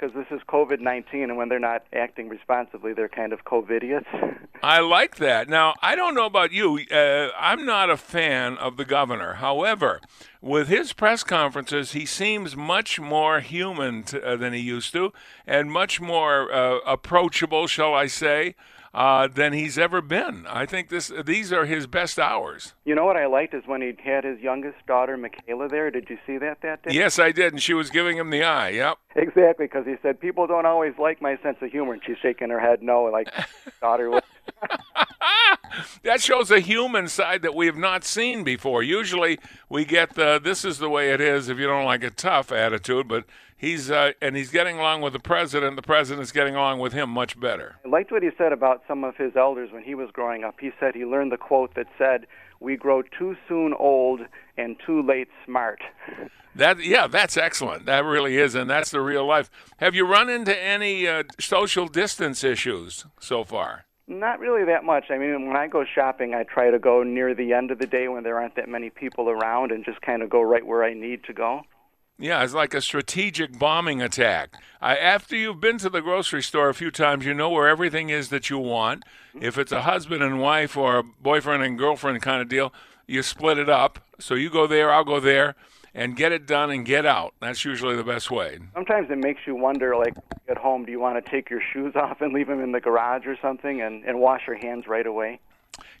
Because 0.00 0.14
this 0.14 0.26
is 0.30 0.40
COVID 0.48 0.80
19, 0.80 1.24
and 1.24 1.36
when 1.36 1.48
they're 1.48 1.58
not 1.58 1.84
acting 1.92 2.28
responsibly, 2.28 2.92
they're 2.92 3.08
kind 3.08 3.32
of 3.32 3.44
COVIDiots. 3.44 4.06
I 4.62 4.80
like 4.80 5.16
that. 5.16 5.48
Now, 5.48 5.74
I 5.82 5.94
don't 5.94 6.14
know 6.14 6.26
about 6.26 6.52
you. 6.52 6.80
Uh, 6.90 7.28
I'm 7.38 7.66
not 7.66 7.90
a 7.90 7.96
fan 7.96 8.56
of 8.56 8.76
the 8.76 8.84
governor. 8.84 9.34
However, 9.34 10.00
with 10.40 10.68
his 10.68 10.92
press 10.92 11.22
conferences, 11.22 11.92
he 11.92 12.06
seems 12.06 12.56
much 12.56 12.98
more 13.00 13.40
human 13.40 14.02
to, 14.04 14.22
uh, 14.24 14.36
than 14.36 14.52
he 14.52 14.60
used 14.60 14.92
to 14.92 15.12
and 15.46 15.70
much 15.70 16.00
more 16.00 16.52
uh, 16.52 16.78
approachable, 16.86 17.66
shall 17.66 17.94
I 17.94 18.06
say. 18.06 18.54
uh, 18.92 19.28
than 19.28 19.52
he's 19.52 19.78
ever 19.78 20.00
been. 20.00 20.46
I 20.48 20.66
think 20.66 20.88
this 20.88 21.12
these 21.24 21.52
are 21.52 21.64
his 21.64 21.86
best 21.86 22.18
hours. 22.18 22.74
You 22.90 22.96
know 22.96 23.04
what 23.04 23.16
I 23.16 23.26
liked 23.26 23.54
is 23.54 23.62
when 23.66 23.82
he 23.82 23.94
had 24.02 24.24
his 24.24 24.40
youngest 24.40 24.84
daughter, 24.88 25.16
Michaela, 25.16 25.68
there. 25.68 25.92
Did 25.92 26.10
you 26.10 26.18
see 26.26 26.38
that 26.38 26.60
that 26.62 26.82
day? 26.82 26.90
Yes, 26.92 27.20
I 27.20 27.30
did, 27.30 27.52
and 27.52 27.62
she 27.62 27.72
was 27.72 27.88
giving 27.88 28.16
him 28.16 28.30
the 28.30 28.42
eye. 28.42 28.70
Yep. 28.70 28.98
Exactly, 29.14 29.66
because 29.66 29.86
he 29.86 29.94
said 30.02 30.18
people 30.18 30.48
don't 30.48 30.66
always 30.66 30.94
like 30.98 31.22
my 31.22 31.38
sense 31.40 31.58
of 31.60 31.70
humor, 31.70 31.92
and 31.92 32.02
she's 32.04 32.16
shaking 32.20 32.50
her 32.50 32.58
head 32.58 32.82
no, 32.82 33.04
like 33.04 33.28
daughter 33.80 34.10
would. 34.10 34.24
that 36.02 36.20
shows 36.20 36.50
a 36.50 36.58
human 36.58 37.06
side 37.06 37.42
that 37.42 37.54
we 37.54 37.66
have 37.66 37.76
not 37.76 38.02
seen 38.02 38.42
before. 38.42 38.82
Usually, 38.82 39.38
we 39.68 39.84
get 39.84 40.14
the 40.14 40.40
"this 40.42 40.64
is 40.64 40.78
the 40.78 40.88
way 40.88 41.12
it 41.12 41.20
is" 41.20 41.48
if 41.48 41.60
you 41.60 41.68
don't 41.68 41.84
like 41.84 42.02
it 42.02 42.16
tough 42.16 42.50
attitude, 42.50 43.06
but 43.06 43.24
he's 43.56 43.88
uh, 43.88 44.12
and 44.20 44.34
he's 44.34 44.50
getting 44.50 44.78
along 44.78 45.02
with 45.02 45.12
the 45.12 45.20
president. 45.20 45.76
The 45.76 45.82
president's 45.82 46.32
getting 46.32 46.56
along 46.56 46.80
with 46.80 46.92
him 46.92 47.10
much 47.10 47.38
better. 47.38 47.76
I 47.84 47.88
liked 47.88 48.10
what 48.10 48.24
he 48.24 48.30
said 48.36 48.52
about 48.52 48.82
some 48.88 49.04
of 49.04 49.16
his 49.16 49.36
elders 49.36 49.70
when 49.70 49.84
he 49.84 49.94
was 49.94 50.10
growing 50.12 50.42
up. 50.42 50.56
He 50.60 50.72
said 50.80 50.96
he 50.96 51.04
learned 51.04 51.30
the 51.30 51.36
quote 51.36 51.74
that 51.76 51.86
said, 51.96 52.26
"We 52.60 52.76
grow 52.76 53.02
too 53.02 53.36
soon 53.48 53.74
old 53.74 54.20
and 54.56 54.76
too 54.86 55.02
late 55.02 55.28
smart." 55.44 55.80
That 56.54 56.84
yeah, 56.84 57.06
that's 57.06 57.36
excellent. 57.36 57.86
That 57.86 58.04
really 58.04 58.36
is, 58.36 58.54
and 58.54 58.68
that's 58.68 58.90
the 58.90 59.00
real 59.00 59.26
life. 59.26 59.50
Have 59.78 59.94
you 59.94 60.06
run 60.06 60.28
into 60.28 60.56
any 60.56 61.06
uh, 61.06 61.24
social 61.38 61.86
distance 61.86 62.42
issues 62.44 63.06
so 63.20 63.44
far? 63.44 63.86
Not 64.08 64.40
really 64.40 64.64
that 64.64 64.82
much. 64.82 65.04
I 65.10 65.18
mean, 65.18 65.46
when 65.46 65.56
I 65.56 65.68
go 65.68 65.84
shopping, 65.84 66.34
I 66.34 66.42
try 66.42 66.70
to 66.72 66.80
go 66.80 67.04
near 67.04 67.32
the 67.32 67.52
end 67.52 67.70
of 67.70 67.78
the 67.78 67.86
day 67.86 68.08
when 68.08 68.24
there 68.24 68.40
aren't 68.40 68.56
that 68.56 68.68
many 68.68 68.90
people 68.90 69.30
around 69.30 69.70
and 69.70 69.84
just 69.84 70.00
kind 70.02 70.20
of 70.20 70.28
go 70.28 70.42
right 70.42 70.66
where 70.66 70.82
I 70.82 70.94
need 70.94 71.22
to 71.24 71.32
go. 71.32 71.62
Yeah, 72.20 72.44
it's 72.44 72.52
like 72.52 72.74
a 72.74 72.82
strategic 72.82 73.58
bombing 73.58 74.02
attack. 74.02 74.54
I, 74.78 74.94
after 74.96 75.34
you've 75.34 75.58
been 75.58 75.78
to 75.78 75.88
the 75.88 76.02
grocery 76.02 76.42
store 76.42 76.68
a 76.68 76.74
few 76.74 76.90
times, 76.90 77.24
you 77.24 77.32
know 77.32 77.48
where 77.48 77.66
everything 77.66 78.10
is 78.10 78.28
that 78.28 78.50
you 78.50 78.58
want. 78.58 79.04
If 79.40 79.56
it's 79.56 79.72
a 79.72 79.82
husband 79.82 80.22
and 80.22 80.38
wife 80.38 80.76
or 80.76 80.98
a 80.98 81.02
boyfriend 81.02 81.62
and 81.62 81.78
girlfriend 81.78 82.20
kind 82.20 82.42
of 82.42 82.48
deal, 82.48 82.74
you 83.06 83.22
split 83.22 83.56
it 83.56 83.70
up. 83.70 84.00
So 84.18 84.34
you 84.34 84.50
go 84.50 84.66
there, 84.66 84.92
I'll 84.92 85.04
go 85.04 85.18
there 85.18 85.54
and 85.94 86.14
get 86.14 86.30
it 86.30 86.46
done 86.46 86.70
and 86.70 86.84
get 86.84 87.06
out. 87.06 87.34
That's 87.40 87.64
usually 87.64 87.96
the 87.96 88.04
best 88.04 88.30
way. 88.30 88.58
Sometimes 88.74 89.10
it 89.10 89.18
makes 89.18 89.40
you 89.46 89.54
wonder, 89.54 89.96
like 89.96 90.14
at 90.46 90.58
home, 90.58 90.84
do 90.84 90.92
you 90.92 91.00
want 91.00 91.24
to 91.24 91.30
take 91.30 91.48
your 91.48 91.62
shoes 91.72 91.94
off 91.96 92.20
and 92.20 92.34
leave 92.34 92.48
them 92.48 92.60
in 92.60 92.72
the 92.72 92.80
garage 92.80 93.26
or 93.26 93.36
something, 93.40 93.80
and, 93.80 94.04
and 94.04 94.20
wash 94.20 94.42
your 94.46 94.56
hands 94.56 94.86
right 94.86 95.06
away? 95.06 95.40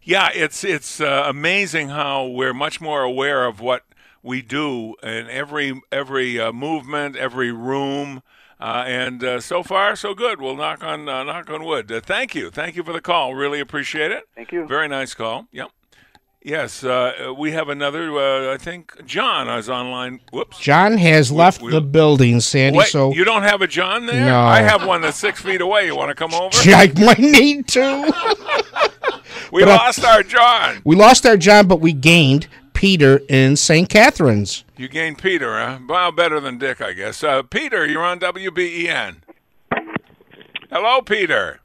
Yeah, 0.02 0.30
it's 0.34 0.64
it's 0.64 1.00
uh, 1.00 1.24
amazing 1.26 1.90
how 1.90 2.26
we're 2.26 2.54
much 2.54 2.80
more 2.80 3.02
aware 3.02 3.46
of 3.46 3.60
what 3.60 3.84
we 4.22 4.42
do 4.42 4.94
in 5.02 5.28
every 5.28 5.80
every 5.90 6.38
uh, 6.40 6.52
movement, 6.52 7.16
every 7.16 7.52
room. 7.52 8.22
Uh, 8.60 8.84
and 8.86 9.24
uh, 9.24 9.40
so 9.40 9.62
far, 9.62 9.96
so 9.96 10.12
good. 10.12 10.38
We'll 10.38 10.54
knock 10.56 10.84
on 10.84 11.08
uh, 11.08 11.22
knock 11.24 11.48
on 11.48 11.64
wood. 11.64 11.90
Uh, 11.90 12.00
thank 12.02 12.34
you, 12.34 12.50
thank 12.50 12.76
you 12.76 12.82
for 12.82 12.92
the 12.92 13.00
call. 13.00 13.34
Really 13.34 13.58
appreciate 13.58 14.10
it. 14.10 14.24
Thank 14.36 14.52
you. 14.52 14.66
Very 14.66 14.86
nice 14.86 15.14
call. 15.14 15.46
Yep. 15.52 15.70
Yes, 16.42 16.84
uh, 16.84 17.34
we 17.36 17.52
have 17.52 17.68
another. 17.68 18.12
Uh, 18.18 18.54
I 18.54 18.56
think 18.58 19.04
John 19.06 19.46
is 19.58 19.68
online. 19.70 20.20
Whoops. 20.32 20.58
John 20.58 20.96
has 20.98 21.30
left 21.32 21.60
we- 21.62 21.70
the 21.70 21.80
building, 21.82 22.40
Sandy. 22.40 22.78
Wait, 22.78 22.88
so 22.88 23.12
you 23.14 23.24
don't 23.24 23.42
have 23.42 23.60
a 23.62 23.66
John 23.66 24.04
there? 24.06 24.26
No. 24.26 24.38
I 24.40 24.60
have 24.62 24.86
one 24.86 25.00
that's 25.02 25.18
six 25.18 25.40
feet 25.42 25.60
away. 25.62 25.86
You 25.86 25.96
want 25.96 26.08
to 26.10 26.14
come 26.14 26.32
over? 26.34 26.50
I 26.66 26.92
might 26.98 27.18
need 27.18 27.66
to. 27.68 27.80
we 29.52 29.62
But 29.64 29.70
I- 29.70 29.76
lost 29.76 30.04
our 30.04 30.22
John. 30.22 30.80
we 30.84 30.96
lost 30.96 31.26
our 31.26 31.36
John, 31.36 31.66
but 31.66 31.80
we 31.80 31.92
gained 31.92 32.46
Peter 32.80 33.20
in 33.28 33.56
St. 33.56 33.90
Catharines. 33.90 34.64
You 34.78 34.88
gained 34.88 35.18
Peter, 35.18 35.58
huh? 35.58 35.80
Well, 35.86 36.12
better 36.12 36.40
than 36.40 36.56
Dick, 36.56 36.80
I 36.80 36.94
guess. 36.94 37.22
Uh, 37.22 37.42
Peter, 37.42 37.86
you're 37.86 38.02
on 38.02 38.18
WBEN. 38.18 39.16
Hello, 40.70 41.02
Peter. 41.02 41.60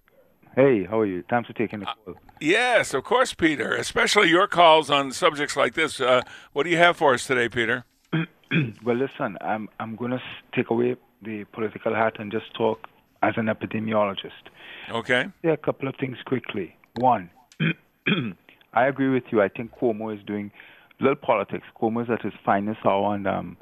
Hey, 0.57 0.83
how 0.83 0.99
are 0.99 1.05
you? 1.05 1.23
Thanks 1.29 1.47
for 1.47 1.53
taking 1.53 1.79
the 1.79 1.85
call. 1.85 2.15
Yes, 2.41 2.93
of 2.93 3.05
course, 3.05 3.33
Peter. 3.33 3.77
Especially 3.77 4.27
your 4.27 4.45
calls 4.45 4.89
on 4.89 5.13
subjects 5.13 5.55
like 5.55 5.73
this. 5.73 6.01
Uh, 6.01 6.21
what 6.51 6.63
do 6.63 6.69
you 6.69 6.75
have 6.75 6.97
for 6.97 7.13
us 7.13 7.25
today, 7.25 7.47
Peter? 7.47 7.85
well, 8.83 8.97
listen, 8.97 9.37
I'm 9.39 9.69
I'm 9.79 9.95
going 9.95 10.11
to 10.11 10.21
take 10.53 10.69
away 10.69 10.97
the 11.21 11.45
political 11.53 11.95
hat 11.95 12.19
and 12.19 12.29
just 12.29 12.53
talk 12.55 12.89
as 13.23 13.35
an 13.37 13.45
epidemiologist. 13.45 14.49
Okay. 14.91 15.27
There 15.43 15.53
a 15.53 15.57
couple 15.57 15.87
of 15.87 15.95
things 15.95 16.17
quickly. 16.25 16.75
One, 16.97 17.29
I 18.73 18.87
agree 18.87 19.07
with 19.07 19.23
you. 19.31 19.41
I 19.41 19.47
think 19.47 19.71
Cuomo 19.79 20.13
is 20.13 20.21
doing 20.25 20.51
little 20.99 21.15
politics. 21.15 21.65
Cuomo 21.79 22.03
is 22.03 22.09
at 22.09 22.21
his 22.21 22.33
finest 22.45 22.79
hour, 22.85 23.15
and 23.15 23.27
um, 23.27 23.57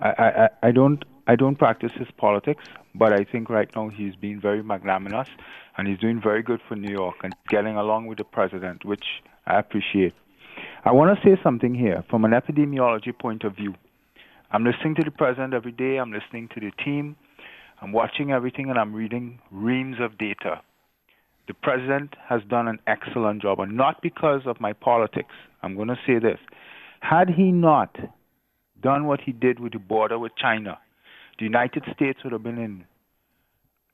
I, 0.00 0.08
I, 0.10 0.44
I- 0.44 0.68
I 0.68 0.70
don't 0.72 1.04
I 1.26 1.36
don't 1.36 1.56
practice 1.56 1.92
his 1.94 2.08
politics, 2.16 2.64
but 2.96 3.12
I 3.12 3.22
think 3.24 3.48
right 3.48 3.68
now 3.76 3.88
he's 3.88 4.16
being 4.16 4.40
very 4.40 4.60
magnanimous, 4.62 5.28
and 5.76 5.86
he's 5.86 5.98
doing 5.98 6.20
very 6.20 6.42
good 6.42 6.60
for 6.68 6.74
New 6.74 6.90
York 6.90 7.16
and 7.22 7.32
getting 7.48 7.76
along 7.76 8.06
with 8.06 8.18
the 8.18 8.24
president, 8.24 8.84
which 8.84 9.04
I 9.46 9.58
appreciate. 9.60 10.14
I 10.84 10.90
want 10.90 11.16
to 11.16 11.22
say 11.24 11.40
something 11.42 11.74
here 11.74 12.02
from 12.10 12.24
an 12.24 12.32
epidemiology 12.32 13.16
point 13.16 13.44
of 13.44 13.54
view. 13.54 13.74
I'm 14.50 14.64
listening 14.64 14.96
to 14.96 15.02
the 15.04 15.12
president 15.12 15.54
every 15.54 15.72
day. 15.72 15.96
I'm 15.98 16.12
listening 16.12 16.48
to 16.54 16.60
the 16.60 16.72
team. 16.84 17.14
I'm 17.80 17.92
watching 17.92 18.32
everything, 18.32 18.68
and 18.68 18.78
I'm 18.78 18.92
reading 18.92 19.38
reams 19.52 19.96
of 20.00 20.18
data 20.18 20.60
the 21.48 21.54
president 21.54 22.14
has 22.28 22.40
done 22.48 22.68
an 22.68 22.78
excellent 22.86 23.42
job, 23.42 23.60
and 23.60 23.76
not 23.76 24.00
because 24.02 24.42
of 24.46 24.60
my 24.60 24.72
politics. 24.72 25.34
I'm 25.62 25.74
going 25.76 25.88
to 25.88 25.98
say 26.06 26.18
this. 26.18 26.38
Had 27.02 27.30
he 27.30 27.50
not 27.50 27.96
done 28.80 29.06
what 29.06 29.20
he 29.20 29.32
did 29.32 29.58
with 29.58 29.72
the 29.72 29.80
border 29.80 30.18
with 30.18 30.32
China, 30.36 30.78
the 31.38 31.44
United 31.44 31.82
States 31.94 32.20
would 32.22 32.32
have 32.32 32.44
been 32.44 32.58
in, 32.58 32.84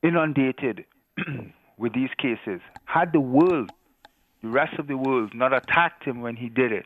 inundated 0.03 0.85
with 1.79 1.95
these 1.95 2.11
cases. 2.19 2.61
Had 2.85 3.13
the 3.15 3.21
world, 3.21 3.71
the 4.43 4.49
rest 4.49 4.79
of 4.79 4.89
the 4.89 4.97
world, 4.97 5.33
not 5.35 5.55
attacked 5.55 6.05
him 6.05 6.21
when 6.21 6.37
he 6.37 6.51
did 6.51 6.71
it, 6.71 6.85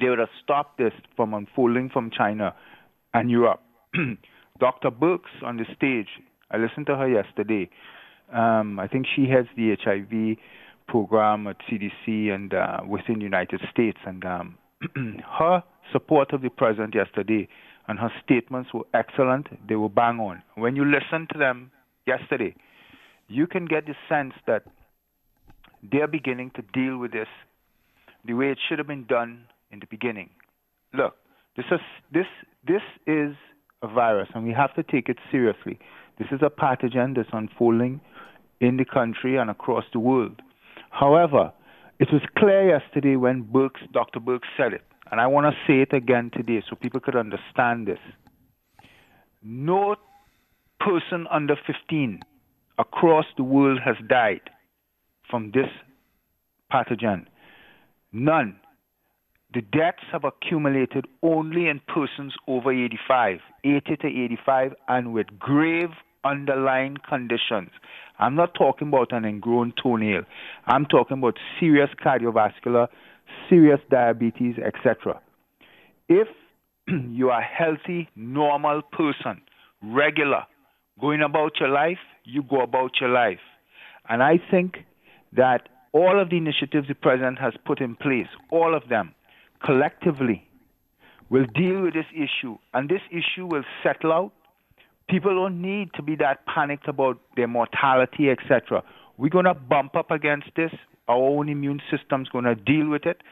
they 0.00 0.08
would 0.08 0.20
have 0.20 0.28
stopped 0.42 0.78
this 0.78 0.92
from 1.16 1.34
unfolding 1.34 1.90
from 1.90 2.10
China 2.16 2.54
and 3.12 3.28
Europe. 3.28 3.60
Dr. 4.60 4.90
Birx 4.90 5.22
on 5.42 5.56
the 5.56 5.64
stage, 5.76 6.08
I 6.52 6.56
listened 6.56 6.86
to 6.86 6.96
her 6.96 7.08
yesterday. 7.08 7.68
Um, 8.32 8.78
I 8.78 8.86
think 8.86 9.06
she 9.14 9.28
heads 9.28 9.48
the 9.56 9.76
HIV 9.82 10.38
program 10.86 11.48
at 11.48 11.56
CDC 11.68 12.30
and 12.32 12.54
uh, 12.54 12.78
within 12.86 13.18
the 13.18 13.24
United 13.24 13.60
States. 13.72 13.98
And 14.06 14.24
um, 14.24 14.58
her 15.38 15.62
support 15.92 16.32
of 16.32 16.42
the 16.42 16.50
president 16.50 16.94
yesterday 16.94 17.48
and 17.88 17.98
her 17.98 18.10
statements 18.24 18.70
were 18.74 18.84
excellent. 18.94 19.46
They 19.68 19.76
were 19.76 19.88
bang 19.88 20.18
on. 20.18 20.42
When 20.56 20.76
you 20.76 20.84
listen 20.84 21.28
to 21.32 21.38
them 21.38 21.70
yesterday, 22.06 22.54
you 23.28 23.46
can 23.46 23.66
get 23.66 23.86
the 23.86 23.94
sense 24.08 24.34
that 24.46 24.64
they're 25.90 26.08
beginning 26.08 26.50
to 26.56 26.62
deal 26.72 26.98
with 26.98 27.12
this 27.12 27.28
the 28.24 28.34
way 28.34 28.50
it 28.50 28.58
should 28.68 28.78
have 28.78 28.88
been 28.88 29.06
done 29.06 29.44
in 29.70 29.80
the 29.80 29.86
beginning. 29.86 30.30
Look, 30.92 31.14
this 31.56 31.66
is 31.70 31.80
this 32.12 32.26
this 32.66 32.82
is 33.06 33.34
a 33.82 33.88
virus, 33.88 34.28
and 34.34 34.44
we 34.44 34.52
have 34.52 34.74
to 34.74 34.82
take 34.82 35.08
it 35.08 35.18
seriously. 35.30 35.78
This 36.18 36.28
is 36.32 36.40
a 36.42 36.50
pathogen 36.50 37.14
that's 37.14 37.28
unfolding 37.32 38.00
in 38.60 38.78
the 38.78 38.84
country 38.84 39.36
and 39.36 39.50
across 39.50 39.84
the 39.92 40.00
world. 40.00 40.40
However, 40.90 41.52
it 41.98 42.08
was 42.12 42.22
clear 42.36 42.68
yesterday 42.68 43.16
when 43.16 43.44
Birx, 43.44 43.72
Dr. 43.92 44.20
Birx 44.20 44.40
said 44.56 44.72
it, 44.72 44.84
and 45.10 45.20
I 45.20 45.26
want 45.26 45.46
to 45.46 45.52
say 45.66 45.80
it 45.80 45.92
again 45.92 46.30
today 46.34 46.62
so 46.68 46.76
people 46.76 47.00
could 47.00 47.16
understand 47.16 47.86
this. 47.86 47.98
No 49.42 49.96
person 50.80 51.26
under 51.30 51.56
15 51.66 52.20
across 52.78 53.26
the 53.36 53.42
world 53.42 53.80
has 53.84 53.96
died 54.08 54.50
from 55.30 55.52
this 55.52 55.68
pathogen. 56.72 57.26
None. 58.12 58.58
The 59.54 59.62
deaths 59.62 60.02
have 60.12 60.24
accumulated 60.24 61.06
only 61.22 61.68
in 61.68 61.80
persons 61.88 62.34
over 62.46 62.72
85, 62.72 63.38
80 63.64 63.96
to 63.96 64.06
85, 64.06 64.74
and 64.88 65.12
with 65.12 65.38
grave 65.38 65.90
underlying 66.30 66.96
conditions. 67.08 67.70
I'm 68.18 68.34
not 68.34 68.54
talking 68.54 68.88
about 68.88 69.12
an 69.12 69.24
ingrown 69.24 69.74
toenail. 69.82 70.22
I'm 70.66 70.86
talking 70.86 71.18
about 71.18 71.38
serious 71.60 71.90
cardiovascular, 72.04 72.88
serious 73.48 73.80
diabetes, 73.90 74.56
etc. 74.58 75.20
If 76.08 76.28
you 76.88 77.30
are 77.30 77.40
a 77.40 77.44
healthy, 77.44 78.08
normal 78.16 78.82
person, 78.82 79.42
regular, 79.82 80.44
going 81.00 81.20
about 81.22 81.52
your 81.60 81.68
life, 81.68 81.98
you 82.24 82.42
go 82.42 82.62
about 82.62 82.92
your 83.00 83.10
life. 83.10 83.40
And 84.08 84.22
I 84.22 84.38
think 84.50 84.78
that 85.32 85.68
all 85.92 86.20
of 86.20 86.30
the 86.30 86.36
initiatives 86.36 86.88
the 86.88 86.94
president 86.94 87.38
has 87.38 87.54
put 87.64 87.80
in 87.80 87.96
place, 87.96 88.28
all 88.50 88.74
of 88.74 88.88
them, 88.88 89.14
collectively, 89.64 90.46
will 91.28 91.46
deal 91.54 91.82
with 91.82 91.94
this 91.94 92.06
issue. 92.14 92.56
And 92.72 92.88
this 92.88 93.00
issue 93.10 93.46
will 93.46 93.64
settle 93.82 94.12
out. 94.12 94.32
People 95.08 95.34
don't 95.34 95.62
need 95.62 95.90
to 95.94 96.02
be 96.02 96.16
that 96.16 96.44
panicked 96.46 96.88
about 96.88 97.18
their 97.36 97.46
mortality, 97.46 98.30
etc. 98.30 98.82
We're 99.16 99.30
going 99.30 99.44
to 99.44 99.54
bump 99.54 99.94
up 99.94 100.10
against 100.10 100.48
this. 100.56 100.72
Our 101.08 101.16
own 101.16 101.48
immune 101.48 101.80
system's 101.90 102.28
going 102.28 102.44
to 102.44 102.56
deal 102.56 102.88
with 102.88 103.06
it. 103.06 103.22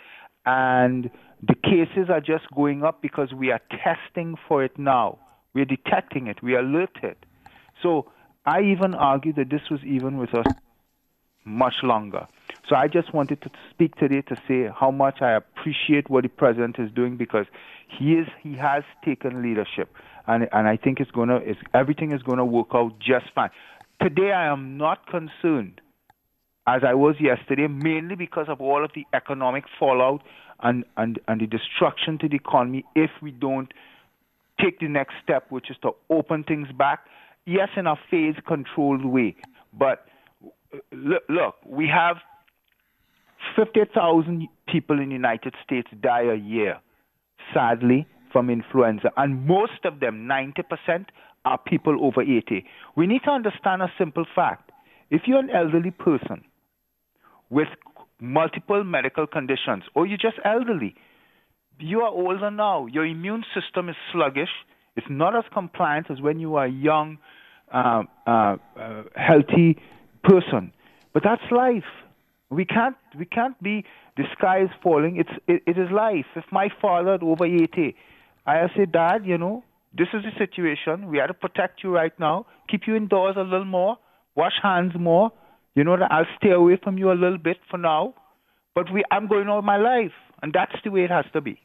And 0.46 1.10
the 1.42 1.54
cases 1.54 2.10
are 2.10 2.20
just 2.20 2.44
going 2.54 2.84
up 2.84 3.02
because 3.02 3.32
we 3.32 3.50
are 3.50 3.60
testing 3.70 4.36
for 4.46 4.62
it 4.62 4.78
now. 4.78 5.18
We're 5.52 5.64
detecting 5.64 6.26
it. 6.28 6.42
We 6.42 6.56
alert 6.56 6.96
it. 7.02 7.18
So 7.82 8.10
I 8.46 8.60
even 8.60 8.94
argue 8.94 9.32
that 9.34 9.50
this 9.50 9.62
was 9.70 9.80
even 9.84 10.18
with 10.18 10.34
us 10.34 10.46
much 11.44 11.74
longer. 11.82 12.26
So 12.68 12.76
I 12.76 12.88
just 12.88 13.12
wanted 13.12 13.42
to 13.42 13.50
speak 13.70 13.96
today 13.96 14.22
to 14.22 14.36
say 14.48 14.70
how 14.74 14.90
much 14.90 15.20
I 15.20 15.32
appreciate 15.32 16.08
what 16.08 16.22
the 16.22 16.28
president 16.28 16.76
is 16.78 16.90
doing 16.90 17.16
because 17.16 17.46
he 17.88 18.14
is 18.14 18.26
he 18.42 18.54
has 18.56 18.82
taken 19.04 19.42
leadership, 19.42 19.94
and 20.26 20.48
and 20.52 20.68
I 20.68 20.76
think 20.76 21.00
it's 21.00 21.10
gonna 21.10 21.36
it's, 21.36 21.60
everything 21.72 22.12
is 22.12 22.22
gonna 22.22 22.44
work 22.44 22.68
out 22.74 22.98
just 22.98 23.26
fine. 23.34 23.50
Today 24.00 24.32
I 24.32 24.46
am 24.46 24.76
not 24.76 25.06
concerned 25.06 25.80
as 26.66 26.82
I 26.86 26.94
was 26.94 27.16
yesterday, 27.20 27.66
mainly 27.66 28.14
because 28.14 28.46
of 28.48 28.60
all 28.60 28.84
of 28.84 28.90
the 28.94 29.04
economic 29.12 29.64
fallout 29.78 30.22
and, 30.62 30.84
and, 30.96 31.18
and 31.28 31.40
the 31.40 31.46
destruction 31.46 32.18
to 32.18 32.28
the 32.28 32.36
economy 32.36 32.84
if 32.94 33.10
we 33.20 33.30
don't 33.30 33.72
take 34.60 34.80
the 34.80 34.88
next 34.88 35.14
step, 35.22 35.50
which 35.50 35.70
is 35.70 35.76
to 35.82 35.90
open 36.08 36.44
things 36.44 36.68
back. 36.78 37.00
Yes, 37.44 37.68
in 37.76 37.86
a 37.86 37.96
phase 38.10 38.36
controlled 38.46 39.04
way. 39.04 39.36
But 39.78 40.06
look, 40.92 41.24
look 41.28 41.56
we 41.66 41.88
have 41.88 42.16
50,000 43.56 44.48
people 44.66 44.98
in 44.98 45.08
the 45.08 45.14
United 45.14 45.54
States 45.62 45.88
die 46.00 46.22
a 46.22 46.34
year, 46.34 46.78
sadly, 47.52 48.06
from 48.34 48.50
influenza. 48.50 49.10
And 49.16 49.46
most 49.46 49.84
of 49.84 50.00
them, 50.00 50.28
90%, 50.28 51.06
are 51.44 51.58
people 51.58 52.04
over 52.04 52.20
80. 52.20 52.64
We 52.96 53.06
need 53.06 53.22
to 53.24 53.30
understand 53.30 53.80
a 53.80 53.92
simple 53.96 54.24
fact. 54.34 54.72
If 55.10 55.22
you're 55.26 55.38
an 55.38 55.50
elderly 55.50 55.92
person 55.92 56.42
with 57.50 57.68
multiple 58.20 58.82
medical 58.82 59.26
conditions, 59.26 59.84
or 59.94 60.06
you're 60.06 60.18
just 60.18 60.38
elderly, 60.44 60.96
you 61.78 62.00
are 62.00 62.08
older 62.08 62.50
now. 62.50 62.86
Your 62.86 63.06
immune 63.06 63.44
system 63.54 63.88
is 63.88 63.96
sluggish. 64.12 64.48
It's 64.96 65.06
not 65.08 65.36
as 65.36 65.44
compliant 65.52 66.10
as 66.10 66.20
when 66.20 66.40
you 66.40 66.56
are 66.56 66.66
a 66.66 66.70
young, 66.70 67.18
uh, 67.72 68.02
uh, 68.26 68.56
uh, 68.76 69.02
healthy 69.14 69.78
person. 70.24 70.72
But 71.12 71.22
that's 71.22 71.42
life. 71.50 71.84
We 72.50 72.64
can't 72.64 72.96
we 73.18 73.24
can't 73.24 73.60
be 73.62 73.84
the 74.16 74.24
sky 74.36 74.62
is 74.62 74.70
falling. 74.82 75.16
It's 75.16 75.30
it, 75.48 75.62
it 75.66 75.78
is 75.78 75.90
life. 75.90 76.26
If 76.36 76.44
my 76.52 76.68
father 76.80 77.18
over 77.20 77.44
eighty, 77.44 77.96
I 78.46 78.66
say, 78.76 78.86
Dad, 78.86 79.24
you 79.24 79.38
know, 79.38 79.64
this 79.96 80.08
is 80.12 80.22
the 80.22 80.32
situation. 80.38 81.08
We 81.08 81.18
have 81.18 81.28
to 81.28 81.34
protect 81.34 81.82
you 81.82 81.94
right 81.94 82.12
now. 82.18 82.46
Keep 82.68 82.82
you 82.86 82.96
indoors 82.96 83.36
a 83.36 83.42
little 83.42 83.64
more. 83.64 83.96
Wash 84.34 84.54
hands 84.62 84.92
more. 84.98 85.30
You 85.74 85.84
know, 85.84 85.96
I'll 86.10 86.26
stay 86.36 86.50
away 86.50 86.78
from 86.82 86.98
you 86.98 87.10
a 87.10 87.14
little 87.14 87.38
bit 87.38 87.58
for 87.70 87.78
now. 87.78 88.14
But 88.74 88.92
we, 88.92 89.04
I'm 89.10 89.28
going 89.28 89.48
on 89.48 89.64
my 89.64 89.76
life, 89.76 90.12
and 90.42 90.52
that's 90.52 90.74
the 90.84 90.90
way 90.90 91.04
it 91.04 91.10
has 91.10 91.24
to 91.32 91.40
be. 91.40 91.60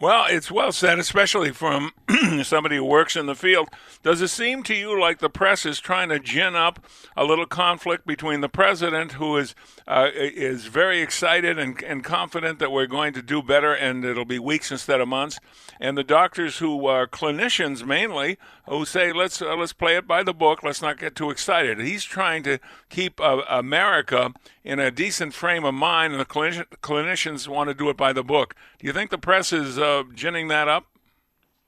Well, 0.00 0.26
it's 0.28 0.50
well 0.50 0.72
said, 0.72 0.98
especially 0.98 1.52
from 1.52 1.92
somebody 2.42 2.76
who 2.76 2.84
works 2.84 3.14
in 3.14 3.26
the 3.26 3.34
field. 3.34 3.68
Does 4.02 4.20
it 4.20 4.28
seem 4.28 4.62
to 4.64 4.74
you 4.74 4.98
like 5.00 5.18
the 5.20 5.30
press 5.30 5.64
is 5.64 5.78
trying 5.78 6.08
to 6.08 6.18
gin 6.18 6.56
up 6.56 6.84
a 7.16 7.24
little 7.24 7.46
conflict 7.46 8.06
between 8.06 8.40
the 8.40 8.48
president, 8.48 9.12
who 9.12 9.36
is 9.36 9.54
uh, 9.86 10.08
is 10.14 10.66
very 10.66 11.00
excited 11.00 11.58
and, 11.58 11.80
and 11.84 12.02
confident 12.02 12.58
that 12.58 12.72
we're 12.72 12.86
going 12.86 13.12
to 13.12 13.22
do 13.22 13.42
better 13.42 13.72
and 13.72 14.04
it'll 14.04 14.24
be 14.24 14.38
weeks 14.38 14.72
instead 14.72 15.00
of 15.00 15.06
months, 15.08 15.38
and 15.80 15.96
the 15.96 16.04
doctors 16.04 16.58
who 16.58 16.86
are 16.86 17.06
clinicians 17.06 17.86
mainly 17.86 18.38
who 18.68 18.84
say 18.84 19.12
let's 19.12 19.40
uh, 19.40 19.54
let's 19.54 19.72
play 19.72 19.96
it 19.96 20.06
by 20.06 20.22
the 20.22 20.34
book, 20.34 20.62
let's 20.62 20.82
not 20.82 20.98
get 20.98 21.14
too 21.14 21.30
excited. 21.30 21.78
He's 21.78 22.04
trying 22.04 22.42
to 22.44 22.58
keep 22.88 23.20
uh, 23.20 23.42
America 23.48 24.32
in 24.64 24.78
a 24.78 24.90
decent 24.90 25.34
frame 25.34 25.64
of 25.64 25.74
mind, 25.74 26.12
and 26.12 26.20
the 26.20 26.26
clinician, 26.26 26.66
clinicians 26.82 27.48
want 27.48 27.68
to 27.68 27.74
do 27.74 27.88
it 27.90 27.96
by 27.96 28.12
the 28.12 28.22
book. 28.22 28.54
Do 28.78 28.86
you 28.86 28.92
think 28.92 29.10
the 29.10 29.18
press 29.18 29.52
is 29.52 29.78
uh, 29.78 30.04
ginning 30.14 30.48
that 30.48 30.68
up? 30.68 30.86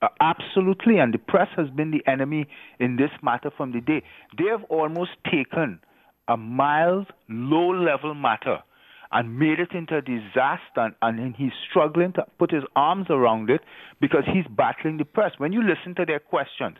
Uh, 0.00 0.08
absolutely, 0.20 0.98
and 0.98 1.14
the 1.14 1.18
press 1.18 1.48
has 1.56 1.70
been 1.70 1.90
the 1.90 2.02
enemy 2.10 2.46
in 2.78 2.96
this 2.96 3.10
matter 3.22 3.50
from 3.56 3.72
the 3.72 3.80
day. 3.80 4.02
They 4.36 4.44
have 4.50 4.64
almost 4.64 5.12
taken 5.30 5.80
a 6.28 6.36
mild, 6.36 7.06
low 7.28 7.70
level 7.70 8.14
matter 8.14 8.58
and 9.12 9.38
made 9.38 9.60
it 9.60 9.72
into 9.72 9.96
a 9.96 10.02
disaster, 10.02 10.94
and, 11.00 11.20
and 11.20 11.36
he's 11.36 11.52
struggling 11.70 12.12
to 12.12 12.26
put 12.38 12.50
his 12.50 12.64
arms 12.74 13.06
around 13.10 13.48
it 13.48 13.60
because 14.00 14.24
he's 14.26 14.46
battling 14.50 14.96
the 14.98 15.04
press. 15.04 15.32
When 15.38 15.52
you 15.52 15.62
listen 15.62 15.94
to 15.96 16.04
their 16.04 16.18
questions, 16.18 16.76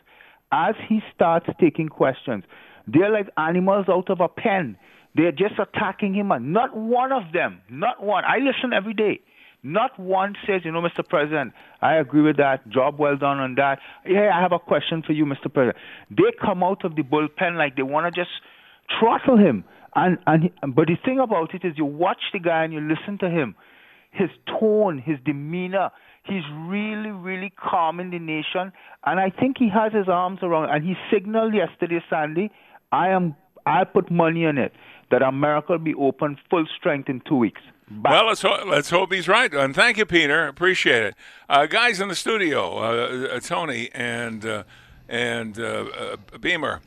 as 0.51 0.75
he 0.87 1.01
starts 1.13 1.47
taking 1.59 1.87
questions, 1.87 2.43
they're 2.87 3.11
like 3.11 3.29
animals 3.37 3.85
out 3.89 4.09
of 4.09 4.19
a 4.19 4.27
pen. 4.27 4.77
They're 5.15 5.31
just 5.31 5.55
attacking 5.57 6.13
him, 6.13 6.31
and 6.31 6.51
not 6.51 6.75
one 6.75 7.11
of 7.11 7.31
them, 7.33 7.61
not 7.69 8.03
one. 8.03 8.23
I 8.25 8.37
listen 8.37 8.73
every 8.73 8.93
day. 8.93 9.21
Not 9.63 9.97
one 9.99 10.35
says, 10.45 10.61
you 10.63 10.71
know, 10.71 10.81
Mr. 10.81 11.07
President, 11.07 11.53
I 11.81 11.95
agree 11.95 12.21
with 12.21 12.37
that. 12.37 12.69
Job 12.69 12.99
well 12.99 13.17
done 13.17 13.39
on 13.39 13.55
that. 13.55 13.79
Hey, 14.03 14.29
I 14.31 14.39
have 14.39 14.51
a 14.51 14.59
question 14.59 15.01
for 15.01 15.13
you, 15.13 15.25
Mr. 15.25 15.51
President. 15.51 15.77
They 16.11 16.31
come 16.39 16.61
out 16.61 16.85
of 16.85 16.95
the 16.95 17.01
bullpen 17.01 17.57
like 17.57 17.75
they 17.75 17.81
want 17.81 18.13
to 18.13 18.21
just 18.21 18.29
throttle 18.99 19.37
him. 19.37 19.63
And 19.95 20.19
and 20.27 20.51
but 20.75 20.87
the 20.87 20.97
thing 21.03 21.19
about 21.19 21.55
it 21.55 21.65
is, 21.65 21.73
you 21.77 21.85
watch 21.85 22.21
the 22.31 22.39
guy 22.39 22.63
and 22.63 22.73
you 22.73 22.79
listen 22.81 23.17
to 23.19 23.29
him, 23.29 23.55
his 24.11 24.29
tone, 24.59 25.01
his 25.03 25.17
demeanor. 25.25 25.89
He's 26.25 26.43
really, 26.67 27.11
really 27.11 27.51
calming 27.57 28.11
the 28.11 28.19
nation, 28.19 28.71
and 29.05 29.19
I 29.19 29.29
think 29.29 29.57
he 29.57 29.69
has 29.69 29.93
his 29.93 30.09
arms 30.09 30.39
around. 30.43 30.69
And 30.69 30.83
he 30.83 30.95
signaled 31.11 31.53
yesterday, 31.53 32.03
Sandy, 32.09 32.51
I 32.91 33.09
am. 33.09 33.35
I 33.67 33.83
put 33.83 34.11
money 34.11 34.45
on 34.45 34.59
it 34.59 34.73
that 35.11 35.21
America 35.21 35.73
will 35.73 35.79
be 35.79 35.93
open 35.95 36.37
full 36.49 36.65
strength 36.77 37.09
in 37.09 37.21
two 37.21 37.35
weeks. 37.35 37.61
Bye. 37.89 38.11
Well, 38.11 38.27
let's 38.27 38.41
ho- 38.41 38.63
let's 38.65 38.89
hope 38.89 39.13
he's 39.13 39.27
right. 39.27 39.53
And 39.53 39.75
thank 39.75 39.97
you, 39.97 40.05
Peter. 40.05 40.47
Appreciate 40.47 41.03
it. 41.03 41.15
Uh, 41.47 41.67
guys 41.67 42.01
in 42.01 42.07
the 42.07 42.15
studio, 42.15 42.77
uh, 42.77 43.35
uh, 43.35 43.39
Tony 43.39 43.89
and 43.93 44.45
uh, 44.45 44.63
and 45.07 45.59
uh, 45.59 45.63
uh, 46.33 46.37
Beamer. 46.39 46.81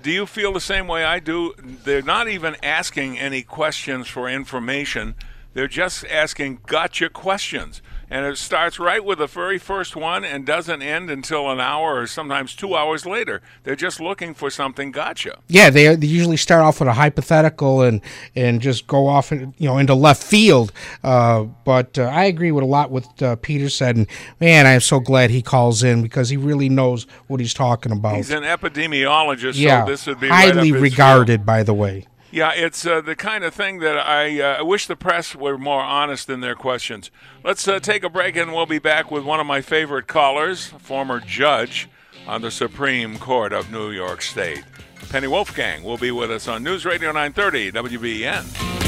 do 0.00 0.10
you 0.10 0.24
feel 0.24 0.52
the 0.52 0.60
same 0.60 0.86
way 0.86 1.04
I 1.04 1.18
do? 1.18 1.52
They're 1.58 2.00
not 2.00 2.28
even 2.28 2.56
asking 2.62 3.18
any 3.18 3.42
questions 3.42 4.08
for 4.08 4.28
information. 4.28 5.14
They're 5.52 5.68
just 5.68 6.06
asking 6.06 6.60
gotcha 6.66 7.10
questions 7.10 7.82
and 8.10 8.24
it 8.24 8.38
starts 8.38 8.78
right 8.78 9.04
with 9.04 9.18
the 9.18 9.26
very 9.26 9.58
first 9.58 9.94
one 9.94 10.24
and 10.24 10.46
doesn't 10.46 10.82
end 10.82 11.10
until 11.10 11.50
an 11.50 11.60
hour 11.60 12.00
or 12.00 12.06
sometimes 12.06 12.54
two 12.54 12.74
hours 12.74 13.04
later. 13.04 13.42
They're 13.64 13.76
just 13.76 14.00
looking 14.00 14.34
for 14.34 14.50
something 14.50 14.92
gotcha. 14.92 15.38
Yeah, 15.48 15.70
they, 15.70 15.94
they 15.94 16.06
usually 16.06 16.36
start 16.36 16.62
off 16.62 16.80
with 16.80 16.88
a 16.88 16.94
hypothetical 16.94 17.82
and 17.82 18.00
and 18.34 18.60
just 18.60 18.86
go 18.86 19.06
off 19.06 19.32
in, 19.32 19.54
you 19.58 19.68
know 19.68 19.78
into 19.78 19.94
left 19.94 20.22
field. 20.22 20.72
Uh, 21.02 21.44
but 21.64 21.98
uh, 21.98 22.04
I 22.04 22.24
agree 22.24 22.52
with 22.52 22.64
a 22.64 22.66
lot 22.66 22.90
what 22.90 23.22
uh, 23.22 23.36
Peter 23.36 23.68
said, 23.68 23.96
and 23.96 24.06
man, 24.40 24.66
I 24.66 24.72
am 24.72 24.80
so 24.80 25.00
glad 25.00 25.30
he 25.30 25.42
calls 25.42 25.82
in 25.82 26.02
because 26.02 26.28
he 26.28 26.36
really 26.36 26.68
knows 26.68 27.06
what 27.26 27.40
he's 27.40 27.54
talking 27.54 27.92
about. 27.92 28.16
He's 28.16 28.30
an 28.30 28.42
epidemiologist, 28.42 29.58
yeah, 29.58 29.84
so 29.84 29.90
this 29.90 30.06
would 30.06 30.20
be 30.20 30.28
highly 30.28 30.72
right 30.72 30.80
regarded, 30.80 31.44
by 31.44 31.62
the 31.62 31.74
way. 31.74 32.06
Yeah, 32.30 32.52
it's 32.54 32.86
uh, 32.86 33.00
the 33.00 33.16
kind 33.16 33.42
of 33.42 33.54
thing 33.54 33.78
that 33.78 33.96
I, 33.96 34.40
uh, 34.40 34.64
wish 34.64 34.86
the 34.86 34.96
press 34.96 35.34
were 35.34 35.56
more 35.56 35.80
honest 35.80 36.28
in 36.28 36.40
their 36.40 36.54
questions. 36.54 37.10
Let's 37.42 37.66
uh, 37.66 37.80
take 37.80 38.04
a 38.04 38.10
break 38.10 38.36
and 38.36 38.52
we'll 38.52 38.66
be 38.66 38.78
back 38.78 39.10
with 39.10 39.24
one 39.24 39.40
of 39.40 39.46
my 39.46 39.62
favorite 39.62 40.08
callers, 40.08 40.66
former 40.78 41.20
judge 41.20 41.88
on 42.26 42.42
the 42.42 42.50
Supreme 42.50 43.18
Court 43.18 43.54
of 43.54 43.72
New 43.72 43.90
York 43.90 44.20
State. 44.20 44.64
Penny 45.08 45.26
Wolfgang 45.26 45.82
will 45.82 45.96
be 45.96 46.10
with 46.10 46.30
us 46.30 46.48
on 46.48 46.62
News 46.62 46.84
Radio 46.84 47.12
930 47.12 47.72
WBEN. 47.72 48.87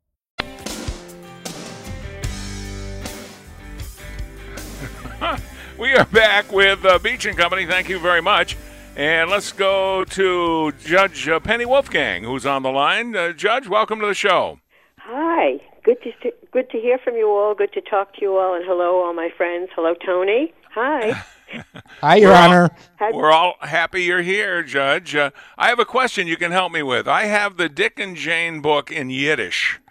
We 5.91 5.97
are 5.97 6.05
back 6.05 6.53
with 6.53 6.85
uh, 6.85 6.99
Beach 6.99 7.25
and 7.25 7.37
Company. 7.37 7.65
Thank 7.65 7.89
you 7.89 7.99
very 7.99 8.21
much. 8.21 8.55
And 8.95 9.29
let's 9.29 9.51
go 9.51 10.05
to 10.05 10.71
Judge 10.85 11.27
uh, 11.27 11.41
Penny 11.41 11.65
Wolfgang, 11.65 12.23
who's 12.23 12.45
on 12.45 12.63
the 12.63 12.69
line. 12.71 13.13
Uh, 13.13 13.33
Judge, 13.33 13.67
welcome 13.67 13.99
to 13.99 14.05
the 14.07 14.13
show. 14.13 14.61
Hi. 14.99 15.59
Good 15.83 15.97
to 16.03 16.31
good 16.53 16.69
to 16.69 16.79
hear 16.79 16.97
from 16.97 17.15
you 17.17 17.27
all. 17.31 17.53
Good 17.55 17.73
to 17.73 17.81
talk 17.81 18.13
to 18.15 18.21
you 18.21 18.37
all. 18.37 18.55
And 18.55 18.63
hello, 18.65 19.03
all 19.03 19.13
my 19.13 19.31
friends. 19.35 19.67
Hello, 19.75 19.93
Tony. 19.93 20.53
Hi. 20.73 21.25
Hi, 21.99 22.15
Your 22.15 22.29
We're 22.29 22.35
all- 22.37 22.43
Honor. 22.45 22.69
We're 23.11 23.31
all 23.33 23.55
happy 23.59 24.03
you're 24.03 24.21
here, 24.21 24.63
Judge. 24.63 25.13
Uh, 25.13 25.31
I 25.57 25.67
have 25.67 25.79
a 25.79 25.83
question 25.85 26.25
you 26.25 26.37
can 26.37 26.53
help 26.53 26.71
me 26.71 26.83
with. 26.83 27.05
I 27.05 27.25
have 27.25 27.57
the 27.57 27.67
Dick 27.67 27.99
and 27.99 28.15
Jane 28.15 28.61
book 28.61 28.89
in 28.89 29.09
Yiddish. 29.09 29.81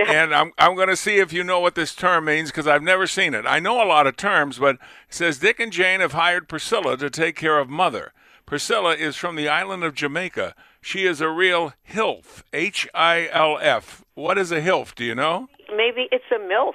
and 0.06 0.34
I'm, 0.34 0.52
I'm 0.58 0.74
going 0.74 0.88
to 0.88 0.96
see 0.96 1.16
if 1.18 1.32
you 1.32 1.42
know 1.44 1.60
what 1.60 1.74
this 1.74 1.94
term 1.94 2.26
means 2.26 2.50
because 2.50 2.66
I've 2.66 2.82
never 2.82 3.06
seen 3.06 3.34
it. 3.34 3.44
I 3.46 3.58
know 3.58 3.82
a 3.82 3.86
lot 3.86 4.06
of 4.06 4.16
terms, 4.16 4.58
but 4.58 4.76
it 4.76 4.80
says 5.10 5.38
Dick 5.38 5.58
and 5.60 5.72
Jane 5.72 6.00
have 6.00 6.12
hired 6.12 6.48
Priscilla 6.48 6.96
to 6.96 7.10
take 7.10 7.36
care 7.36 7.58
of 7.58 7.68
Mother. 7.68 8.12
Priscilla 8.46 8.94
is 8.94 9.16
from 9.16 9.36
the 9.36 9.48
island 9.48 9.84
of 9.84 9.94
Jamaica. 9.94 10.54
She 10.80 11.04
is 11.04 11.20
a 11.20 11.28
real 11.28 11.74
HILF, 11.86 12.42
H 12.52 12.88
I 12.94 13.28
L 13.30 13.58
F. 13.60 14.04
What 14.14 14.38
is 14.38 14.50
a 14.52 14.60
HILF? 14.60 14.94
Do 14.94 15.04
you 15.04 15.14
know? 15.14 15.48
Maybe 15.76 16.08
it's 16.10 16.24
a 16.30 16.38
MILF. 16.38 16.72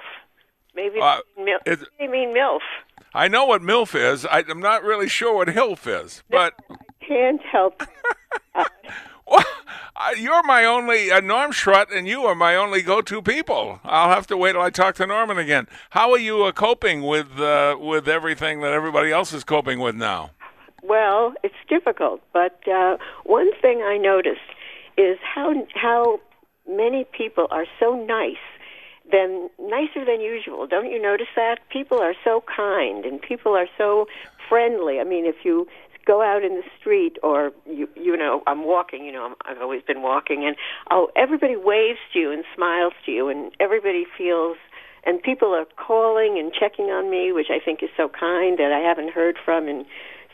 Maybe 0.76 1.00
Uh, 1.00 1.18
mil- 1.36 1.58
they 1.66 2.06
mean 2.06 2.34
MILF. 2.34 2.60
I 3.12 3.28
know 3.28 3.44
what 3.46 3.62
MILF 3.62 3.94
is. 3.94 4.24
I, 4.26 4.44
I'm 4.48 4.60
not 4.60 4.82
really 4.82 5.08
sure 5.08 5.34
what 5.34 5.48
HILF 5.48 5.86
is, 6.04 6.22
but 6.30 6.54
Can't 7.06 7.40
help. 7.42 7.82
You're 10.18 10.42
my 10.42 10.64
only 10.64 11.10
uh, 11.10 11.20
Norm 11.20 11.52
Schrut, 11.52 11.94
and 11.94 12.06
you 12.06 12.24
are 12.24 12.34
my 12.34 12.56
only 12.56 12.82
go-to 12.82 13.22
people. 13.22 13.80
I'll 13.84 14.10
have 14.10 14.26
to 14.28 14.36
wait 14.36 14.52
till 14.52 14.60
I 14.60 14.70
talk 14.70 14.94
to 14.96 15.06
Norman 15.06 15.38
again. 15.38 15.66
How 15.90 16.12
are 16.12 16.18
you 16.18 16.44
uh, 16.44 16.52
coping 16.52 17.02
with 17.02 17.40
uh, 17.40 17.76
with 17.80 18.08
everything 18.08 18.60
that 18.60 18.72
everybody 18.72 19.10
else 19.10 19.32
is 19.32 19.44
coping 19.44 19.80
with 19.80 19.94
now? 19.94 20.30
Well, 20.82 21.32
it's 21.42 21.54
difficult, 21.68 22.20
but 22.32 22.60
uh, 22.68 22.98
one 23.24 23.50
thing 23.62 23.82
I 23.82 23.96
noticed 23.96 24.40
is 24.98 25.18
how 25.22 25.54
how 25.74 26.20
many 26.68 27.04
people 27.04 27.46
are 27.50 27.66
so 27.80 27.94
nice, 28.04 28.36
than 29.10 29.50
nicer 29.58 30.04
than 30.04 30.20
usual. 30.20 30.66
Don't 30.66 30.90
you 30.90 31.00
notice 31.00 31.28
that? 31.36 31.58
People 31.70 31.98
are 32.00 32.14
so 32.24 32.42
kind 32.54 33.04
and 33.04 33.20
people 33.20 33.52
are 33.52 33.68
so 33.76 34.06
friendly. 34.48 35.00
I 35.00 35.04
mean, 35.04 35.26
if 35.26 35.44
you 35.44 35.66
go 36.04 36.22
out 36.22 36.42
in 36.42 36.54
the 36.56 36.62
street 36.78 37.16
or 37.22 37.52
you 37.66 37.88
you 37.96 38.16
know 38.16 38.42
I'm 38.46 38.64
walking 38.64 39.04
you 39.04 39.12
know 39.12 39.24
I'm, 39.24 39.34
I've 39.44 39.62
always 39.62 39.82
been 39.82 40.02
walking 40.02 40.44
and 40.46 40.56
oh 40.90 41.08
everybody 41.16 41.56
waves 41.56 41.98
to 42.12 42.18
you 42.18 42.32
and 42.32 42.44
smiles 42.54 42.92
to 43.06 43.12
you 43.12 43.28
and 43.28 43.52
everybody 43.60 44.04
feels 44.16 44.56
and 45.04 45.22
people 45.22 45.54
are 45.54 45.66
calling 45.76 46.38
and 46.38 46.52
checking 46.52 46.86
on 46.86 47.10
me 47.10 47.32
which 47.32 47.48
I 47.50 47.58
think 47.64 47.82
is 47.82 47.90
so 47.96 48.08
kind 48.08 48.58
that 48.58 48.72
I 48.72 48.80
haven't 48.80 49.12
heard 49.12 49.36
from 49.44 49.68
in 49.68 49.84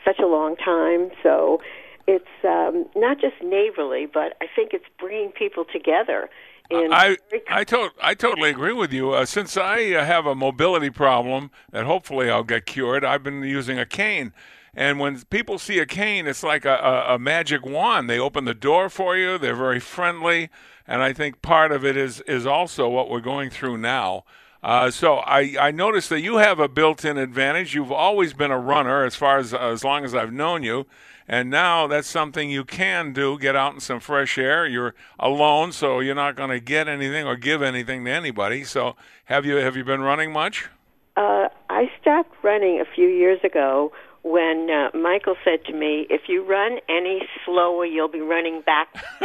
such 0.05 0.19
a 0.19 0.27
long 0.27 0.55
time 0.55 1.11
so 1.23 1.61
it's 2.07 2.25
um 2.43 2.85
not 2.95 3.19
just 3.19 3.35
neighborly 3.43 4.07
but 4.11 4.35
I 4.41 4.47
think 4.55 4.73
it's 4.73 4.85
bringing 4.99 5.31
people 5.31 5.65
together 5.65 6.29
I 6.73 7.17
I, 7.49 7.63
to- 7.65 7.91
I 8.01 8.13
totally 8.13 8.49
agree 8.49 8.73
with 8.73 8.93
you. 8.93 9.11
Uh, 9.11 9.25
since 9.25 9.57
I 9.57 9.91
uh, 9.93 10.05
have 10.05 10.25
a 10.25 10.35
mobility 10.35 10.89
problem 10.89 11.51
that 11.71 11.85
hopefully 11.85 12.29
I'll 12.29 12.43
get 12.43 12.65
cured, 12.65 13.03
I've 13.03 13.23
been 13.23 13.43
using 13.43 13.77
a 13.77 13.85
cane. 13.85 14.33
And 14.73 14.99
when 14.99 15.21
people 15.23 15.59
see 15.59 15.79
a 15.79 15.85
cane, 15.85 16.27
it's 16.27 16.43
like 16.43 16.63
a, 16.63 16.75
a, 16.75 17.15
a 17.15 17.19
magic 17.19 17.65
wand. 17.65 18.09
They 18.09 18.19
open 18.19 18.45
the 18.45 18.53
door 18.53 18.89
for 18.89 19.17
you. 19.17 19.37
They're 19.37 19.55
very 19.55 19.81
friendly, 19.81 20.49
and 20.87 21.01
I 21.01 21.11
think 21.11 21.41
part 21.41 21.71
of 21.73 21.83
it 21.85 21.97
is 21.97 22.21
is 22.21 22.45
also 22.45 22.87
what 22.87 23.09
we're 23.09 23.19
going 23.19 23.49
through 23.49 23.77
now. 23.77 24.23
Uh, 24.63 24.91
so 24.91 25.15
I, 25.17 25.55
I 25.59 25.71
noticed 25.71 26.09
that 26.09 26.21
you 26.21 26.37
have 26.37 26.59
a 26.59 26.67
built-in 26.67 27.17
advantage. 27.17 27.73
You've 27.73 27.91
always 27.91 28.33
been 28.33 28.51
a 28.51 28.59
runner 28.59 29.03
as 29.03 29.15
far 29.15 29.39
as 29.39 29.53
as 29.53 29.83
long 29.83 30.05
as 30.05 30.15
I've 30.15 30.31
known 30.31 30.63
you, 30.63 30.85
and 31.27 31.49
now 31.49 31.87
that's 31.87 32.07
something 32.07 32.49
you 32.49 32.63
can 32.63 33.11
do. 33.11 33.37
Get 33.37 33.57
out 33.57 33.73
in 33.73 33.81
some 33.81 33.99
fresh 33.99 34.37
air. 34.37 34.65
You're 34.65 34.95
alone, 35.19 35.73
so 35.73 35.99
you're 35.99 36.15
not 36.15 36.37
going 36.37 36.51
to 36.51 36.61
get 36.61 36.87
anything 36.87 37.27
or 37.27 37.35
give 37.35 37.61
anything 37.61 38.05
to 38.05 38.11
anybody. 38.11 38.63
So 38.63 38.95
have 39.25 39.45
you 39.45 39.57
have 39.57 39.75
you 39.75 39.83
been 39.83 40.01
running 40.01 40.31
much? 40.31 40.69
Uh, 41.17 41.49
I 41.69 41.91
stopped 41.99 42.33
running 42.41 42.79
a 42.79 42.85
few 42.85 43.09
years 43.09 43.39
ago 43.43 43.91
when 44.23 44.69
uh, 44.69 44.97
Michael 44.97 45.35
said 45.43 45.65
to 45.65 45.73
me, 45.73 46.07
"If 46.09 46.21
you 46.27 46.43
run 46.43 46.79
any 46.89 47.21
slower, 47.45 47.85
you'll 47.85 48.07
be 48.07 48.21
running 48.21 48.61
back." 48.61 48.87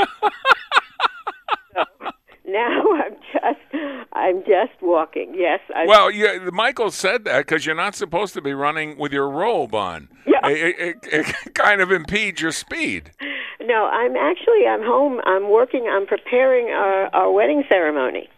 so 1.74 1.84
now 2.46 2.82
I'm 2.92 3.16
just, 3.32 3.84
I'm 4.12 4.40
just 4.40 4.80
walking. 4.80 5.34
Yes, 5.36 5.60
I. 5.74 5.86
Well, 5.86 6.10
you, 6.10 6.50
Michael 6.52 6.90
said 6.90 7.24
that 7.24 7.46
because 7.46 7.66
you're 7.66 7.74
not 7.74 7.94
supposed 7.94 8.34
to 8.34 8.40
be 8.40 8.54
running 8.54 8.96
with 8.98 9.12
your 9.12 9.28
robe 9.28 9.74
on. 9.74 10.08
Yeah. 10.26 10.48
It, 10.48 10.78
it, 10.78 10.96
it 11.12 11.54
kind 11.54 11.80
of 11.80 11.90
impedes 11.90 12.40
your 12.40 12.52
speed. 12.52 13.10
No, 13.60 13.86
I'm 13.86 14.16
actually 14.16 14.66
I'm 14.68 14.82
home. 14.82 15.20
I'm 15.24 15.50
working. 15.50 15.88
I'm 15.90 16.06
preparing 16.06 16.68
our, 16.68 17.06
our 17.14 17.32
wedding 17.32 17.64
ceremony. 17.68 18.28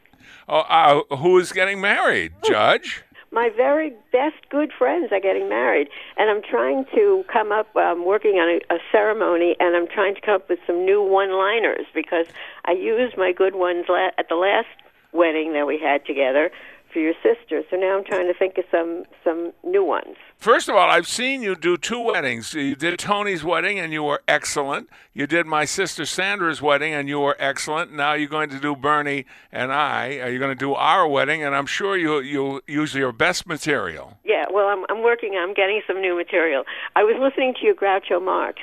Oh, 0.48 0.60
uh, 0.60 1.16
who 1.16 1.38
is 1.38 1.52
getting 1.52 1.78
married, 1.80 2.32
Judge? 2.42 3.04
My 3.30 3.50
very 3.54 3.90
best 4.10 4.48
good 4.50 4.72
friends 4.76 5.12
are 5.12 5.20
getting 5.20 5.48
married, 5.48 5.88
and 6.16 6.30
I'm 6.30 6.42
trying 6.42 6.86
to 6.94 7.24
come 7.30 7.52
up. 7.52 7.68
I'm 7.76 8.04
working 8.04 8.36
on 8.36 8.60
a, 8.70 8.74
a 8.74 8.78
ceremony, 8.90 9.54
and 9.60 9.76
I'm 9.76 9.86
trying 9.86 10.14
to 10.14 10.20
come 10.20 10.36
up 10.36 10.48
with 10.48 10.58
some 10.66 10.84
new 10.84 11.02
one-liners 11.02 11.86
because 11.94 12.26
I 12.64 12.72
used 12.72 13.18
my 13.18 13.32
good 13.32 13.54
ones 13.54 13.84
la- 13.88 14.10
at 14.18 14.28
the 14.28 14.34
last 14.34 14.68
wedding 15.12 15.52
that 15.54 15.66
we 15.66 15.78
had 15.78 16.04
together 16.04 16.50
for 16.92 16.98
your 16.98 17.14
sister. 17.22 17.62
So 17.70 17.76
now 17.76 17.98
I'm 17.98 18.04
trying 18.04 18.26
to 18.26 18.34
think 18.34 18.58
of 18.58 18.64
some 18.70 19.04
some 19.24 19.52
new 19.64 19.84
ones. 19.84 20.16
First 20.36 20.68
of 20.68 20.76
all, 20.76 20.88
I've 20.88 21.08
seen 21.08 21.42
you 21.42 21.54
do 21.56 21.76
two 21.76 22.00
weddings. 22.00 22.54
You 22.54 22.74
did 22.76 22.98
Tony's 22.98 23.42
wedding, 23.44 23.78
and 23.78 23.92
you 23.92 24.02
were 24.02 24.22
excellent. 24.28 24.88
You 25.12 25.26
did 25.26 25.46
my 25.46 25.64
sister 25.64 26.06
Sandra's 26.06 26.62
wedding, 26.62 26.94
and 26.94 27.08
you 27.08 27.20
were 27.20 27.36
excellent. 27.38 27.92
Now 27.92 28.12
you're 28.14 28.28
going 28.28 28.50
to 28.50 28.60
do 28.60 28.76
Bernie 28.76 29.26
and 29.50 29.72
I. 29.72 30.18
Uh, 30.18 30.26
Are 30.26 30.30
you 30.30 30.38
going 30.38 30.56
to 30.56 30.58
do 30.58 30.74
our 30.74 31.06
wedding? 31.08 31.42
And 31.42 31.54
I'm 31.54 31.66
sure 31.66 31.96
you 31.96 32.20
you 32.20 32.62
use 32.66 32.94
your 32.94 33.12
best 33.12 33.46
material. 33.46 34.18
Yeah, 34.24 34.46
well, 34.50 34.68
I'm 34.68 34.84
I'm 34.88 35.02
working. 35.02 35.36
I'm 35.38 35.54
getting 35.54 35.82
some 35.86 36.00
new 36.00 36.16
material. 36.16 36.64
I 36.96 37.04
was 37.04 37.16
listening 37.20 37.54
to 37.60 37.66
your 37.66 37.74
Groucho 37.74 38.24
Marx 38.24 38.60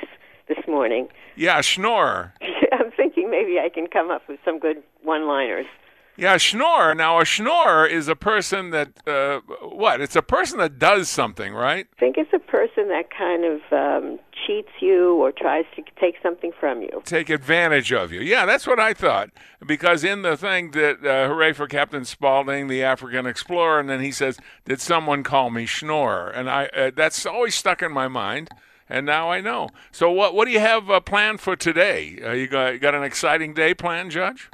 this 0.48 0.58
morning. 0.66 1.08
Yeah, 1.36 1.60
Schnorr. 1.60 2.32
I'm 2.72 2.90
thinking 2.92 3.30
maybe 3.30 3.58
I 3.58 3.68
can 3.68 3.86
come 3.86 4.10
up 4.10 4.22
with 4.28 4.38
some 4.44 4.58
good 4.58 4.82
one-liners. 5.02 5.66
Yeah, 6.16 6.38
Schnorr. 6.38 6.94
Now, 6.94 7.20
a 7.20 7.24
Schnorr 7.24 7.86
is 7.86 8.08
a 8.08 8.16
person 8.16 8.70
that, 8.70 9.06
uh, 9.06 9.40
what? 9.62 10.00
It's 10.00 10.16
a 10.16 10.22
person 10.22 10.58
that 10.58 10.78
does 10.78 11.10
something, 11.10 11.52
right? 11.52 11.86
I 11.96 12.00
think 12.00 12.16
it's 12.16 12.32
a 12.32 12.38
person 12.38 12.88
that 12.88 13.10
kind 13.16 13.44
of 13.44 13.60
um, 13.70 14.18
cheats 14.46 14.70
you 14.80 15.14
or 15.16 15.30
tries 15.30 15.66
to 15.76 15.82
take 16.00 16.14
something 16.22 16.52
from 16.58 16.80
you. 16.80 17.02
Take 17.04 17.28
advantage 17.28 17.92
of 17.92 18.12
you. 18.12 18.20
Yeah, 18.20 18.46
that's 18.46 18.66
what 18.66 18.80
I 18.80 18.94
thought. 18.94 19.30
Because 19.66 20.04
in 20.04 20.22
the 20.22 20.38
thing 20.38 20.70
that, 20.70 21.04
uh, 21.04 21.28
hooray 21.28 21.52
for 21.52 21.66
Captain 21.66 22.04
Spaulding, 22.06 22.68
the 22.68 22.82
African 22.82 23.26
explorer, 23.26 23.78
and 23.78 23.88
then 23.88 24.00
he 24.00 24.10
says, 24.10 24.38
Did 24.64 24.80
someone 24.80 25.22
call 25.22 25.50
me 25.50 25.66
Schnorr? 25.66 26.30
And 26.30 26.48
I 26.48 26.66
uh, 26.66 26.90
that's 26.94 27.26
always 27.26 27.54
stuck 27.54 27.82
in 27.82 27.92
my 27.92 28.08
mind. 28.08 28.48
And 28.88 29.04
now 29.04 29.30
I 29.30 29.40
know. 29.40 29.68
So, 29.90 30.10
what 30.10 30.34
what 30.34 30.46
do 30.46 30.52
you 30.52 30.60
have 30.60 30.88
uh, 30.88 31.00
planned 31.00 31.40
for 31.40 31.56
today? 31.56 32.20
Uh, 32.24 32.32
you 32.32 32.46
got 32.46 32.74
you 32.74 32.78
got 32.78 32.94
an 32.94 33.02
exciting 33.02 33.52
day 33.52 33.74
planned, 33.74 34.12
Judge? 34.12 34.48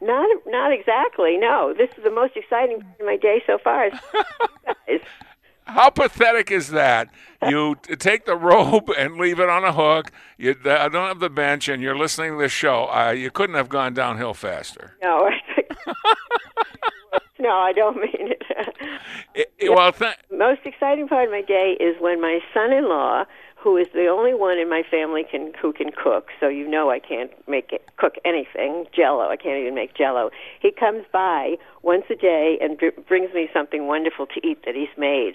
Not 0.00 0.28
not 0.46 0.72
exactly. 0.72 1.36
No, 1.38 1.74
this 1.76 1.90
is 1.96 2.04
the 2.04 2.10
most 2.10 2.36
exciting 2.36 2.80
part 2.80 3.00
of 3.00 3.06
my 3.06 3.16
day 3.16 3.42
so 3.46 3.58
far. 3.58 3.90
How 5.64 5.90
pathetic 5.90 6.50
is 6.50 6.68
that? 6.70 7.10
You 7.46 7.76
t- 7.82 7.94
take 7.96 8.24
the 8.24 8.36
robe 8.36 8.88
and 8.96 9.18
leave 9.18 9.38
it 9.38 9.50
on 9.50 9.64
a 9.64 9.72
hook. 9.72 10.10
You 10.38 10.54
d- 10.54 10.60
don't 10.64 10.94
have 10.94 11.20
the 11.20 11.28
bench, 11.28 11.68
and 11.68 11.82
you're 11.82 11.96
listening 11.96 12.32
to 12.32 12.38
this 12.38 12.52
show. 12.52 12.86
Uh, 12.90 13.10
you 13.10 13.30
couldn't 13.30 13.56
have 13.56 13.68
gone 13.68 13.92
downhill 13.94 14.34
faster. 14.34 14.94
No, 15.02 15.28
no, 17.40 17.50
I 17.56 17.72
don't 17.72 17.96
mean 17.96 18.32
it. 18.32 18.42
It- 19.34 19.52
it- 19.58 19.70
well, 19.72 19.92
th- 19.92 20.16
most 20.32 20.60
exciting 20.64 21.06
part 21.06 21.26
of 21.26 21.30
my 21.30 21.42
day 21.42 21.76
is 21.78 21.94
when 22.00 22.20
my 22.20 22.40
son-in-law, 22.52 23.24
who 23.60 23.76
is 23.76 23.88
the 23.92 24.06
only 24.06 24.34
one 24.34 24.58
in 24.58 24.68
my 24.68 24.82
family 24.88 25.24
can 25.28 25.52
who 25.60 25.72
can 25.72 25.90
cook, 25.90 26.28
so 26.38 26.48
you 26.48 26.68
know 26.68 26.90
I 26.90 27.00
can't 27.00 27.30
make 27.48 27.72
it, 27.72 27.88
cook 27.96 28.14
anything, 28.24 28.86
Jello. 28.94 29.28
I 29.28 29.36
can't 29.36 29.58
even 29.60 29.74
make 29.74 29.94
Jello. 29.94 30.30
He 30.60 30.70
comes 30.70 31.04
by 31.12 31.56
once 31.82 32.04
a 32.10 32.14
day 32.14 32.58
and 32.60 32.78
br- 32.78 33.00
brings 33.08 33.34
me 33.34 33.48
something 33.52 33.86
wonderful 33.86 34.26
to 34.26 34.46
eat 34.46 34.64
that 34.64 34.74
he's 34.74 34.96
made. 34.96 35.34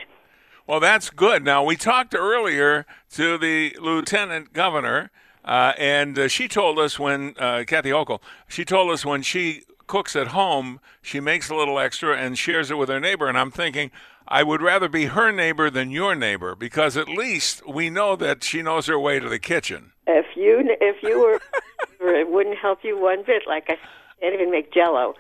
well, 0.68 0.80
that's 0.80 1.10
good. 1.10 1.44
Now 1.44 1.64
we 1.64 1.76
talked 1.76 2.16
earlier 2.16 2.86
to 3.12 3.38
the 3.38 3.76
lieutenant 3.82 4.54
governor, 4.54 5.12
uh, 5.44 5.74
and 5.78 6.18
uh, 6.18 6.28
she 6.30 6.48
told 6.48 6.80
us 6.80 6.98
when 6.98 7.36
uh, 7.38 7.66
Kathy 7.68 7.90
Hochul, 7.90 8.22
she 8.48 8.64
told 8.64 8.92
us 8.92 9.06
when 9.06 9.22
she 9.22 9.64
cooks 9.94 10.16
at 10.16 10.30
home, 10.30 10.80
she 11.04 11.20
makes 11.20 11.52
a 11.52 11.56
little 11.56 11.78
extra 11.78 12.18
and 12.18 12.36
shares 12.36 12.72
it 12.72 12.80
with 12.80 12.90
her 12.90 13.00
neighbor. 13.00 13.28
And 13.30 13.38
I'm 13.38 13.52
thinking, 13.52 13.92
I 14.28 14.42
would 14.42 14.60
rather 14.60 14.90
be 14.90 15.06
her 15.06 15.32
neighbor 15.32 15.70
than 15.70 15.92
your 15.92 16.16
neighbor 16.16 16.56
because 16.56 16.98
at 16.98 17.08
least 17.08 17.62
we 17.68 17.92
know 17.92 18.16
that 18.16 18.44
she 18.44 18.64
knows 18.64 18.88
her 18.88 18.98
way 18.98 19.20
to 19.20 19.30
the 19.30 19.38
kitchen. 19.38 19.92
If 20.08 20.26
you 20.36 20.64
if 20.82 21.04
you 21.04 21.20
were, 21.20 21.40
it 22.20 22.28
wouldn't 22.28 22.58
help 22.58 22.80
you 22.84 23.00
one 23.00 23.22
bit. 23.24 23.44
Like 23.46 23.66
I 23.70 23.78
can't 24.20 24.34
even 24.34 24.50
make 24.50 24.74
Jello, 24.74 25.14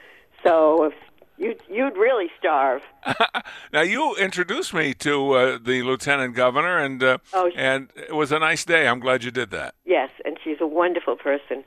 so 0.43 0.85
if 0.85 0.93
you'd 1.37 1.61
you'd 1.69 1.95
really 1.95 2.31
starve. 2.39 2.81
Now 3.71 3.81
you 3.81 4.15
introduced 4.15 4.73
me 4.73 4.93
to 4.95 5.33
uh, 5.33 5.57
the 5.61 5.81
lieutenant 5.83 6.35
governor, 6.35 6.77
and 6.79 7.01
uh, 7.03 7.17
Oh. 7.33 7.51
and 7.55 7.89
it 7.95 8.15
was 8.15 8.31
a 8.31 8.39
nice 8.39 8.65
day. 8.65 8.87
I'm 8.87 8.99
glad 8.99 9.23
you 9.23 9.31
did 9.31 9.49
that. 9.51 9.75
Yes, 9.85 10.09
and 10.25 10.37
she's 10.43 10.57
a 10.61 10.67
wonderful 10.67 11.15
person. 11.15 11.63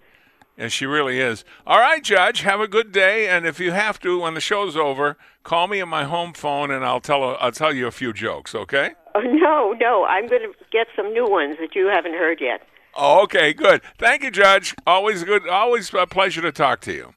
And 0.58 0.72
she 0.72 0.86
really 0.86 1.20
is. 1.20 1.44
All 1.66 1.78
right, 1.78 2.02
Judge. 2.02 2.40
Have 2.40 2.60
a 2.60 2.68
good 2.68 2.90
day. 2.90 3.28
And 3.28 3.44
if 3.44 3.60
you 3.60 3.72
have 3.72 4.00
to, 4.00 4.20
when 4.20 4.34
the 4.34 4.40
show's 4.40 4.74
over, 4.74 5.18
call 5.42 5.68
me 5.68 5.80
on 5.82 5.88
my 5.88 6.04
home 6.04 6.32
phone, 6.32 6.70
and 6.70 6.84
I'll 6.84 7.00
tell 7.00 7.36
I'll 7.40 7.52
tell 7.52 7.74
you 7.74 7.86
a 7.86 7.90
few 7.90 8.12
jokes. 8.12 8.54
Okay? 8.54 8.92
Oh 9.14 9.20
no, 9.20 9.72
no, 9.78 10.04
I'm 10.04 10.26
going 10.28 10.42
to 10.42 10.52
get 10.72 10.86
some 10.96 11.12
new 11.12 11.26
ones 11.26 11.56
that 11.60 11.74
you 11.74 11.86
haven't 11.86 12.14
heard 12.14 12.40
yet. 12.40 12.62
Oh, 12.94 13.22
okay. 13.24 13.52
Good. 13.52 13.82
Thank 13.98 14.22
you, 14.22 14.30
Judge. 14.30 14.74
Always 14.86 15.24
good. 15.24 15.46
Always 15.46 15.92
a 15.92 16.06
pleasure 16.06 16.40
to 16.42 16.52
talk 16.52 16.80
to 16.82 16.92
you. 16.92 17.14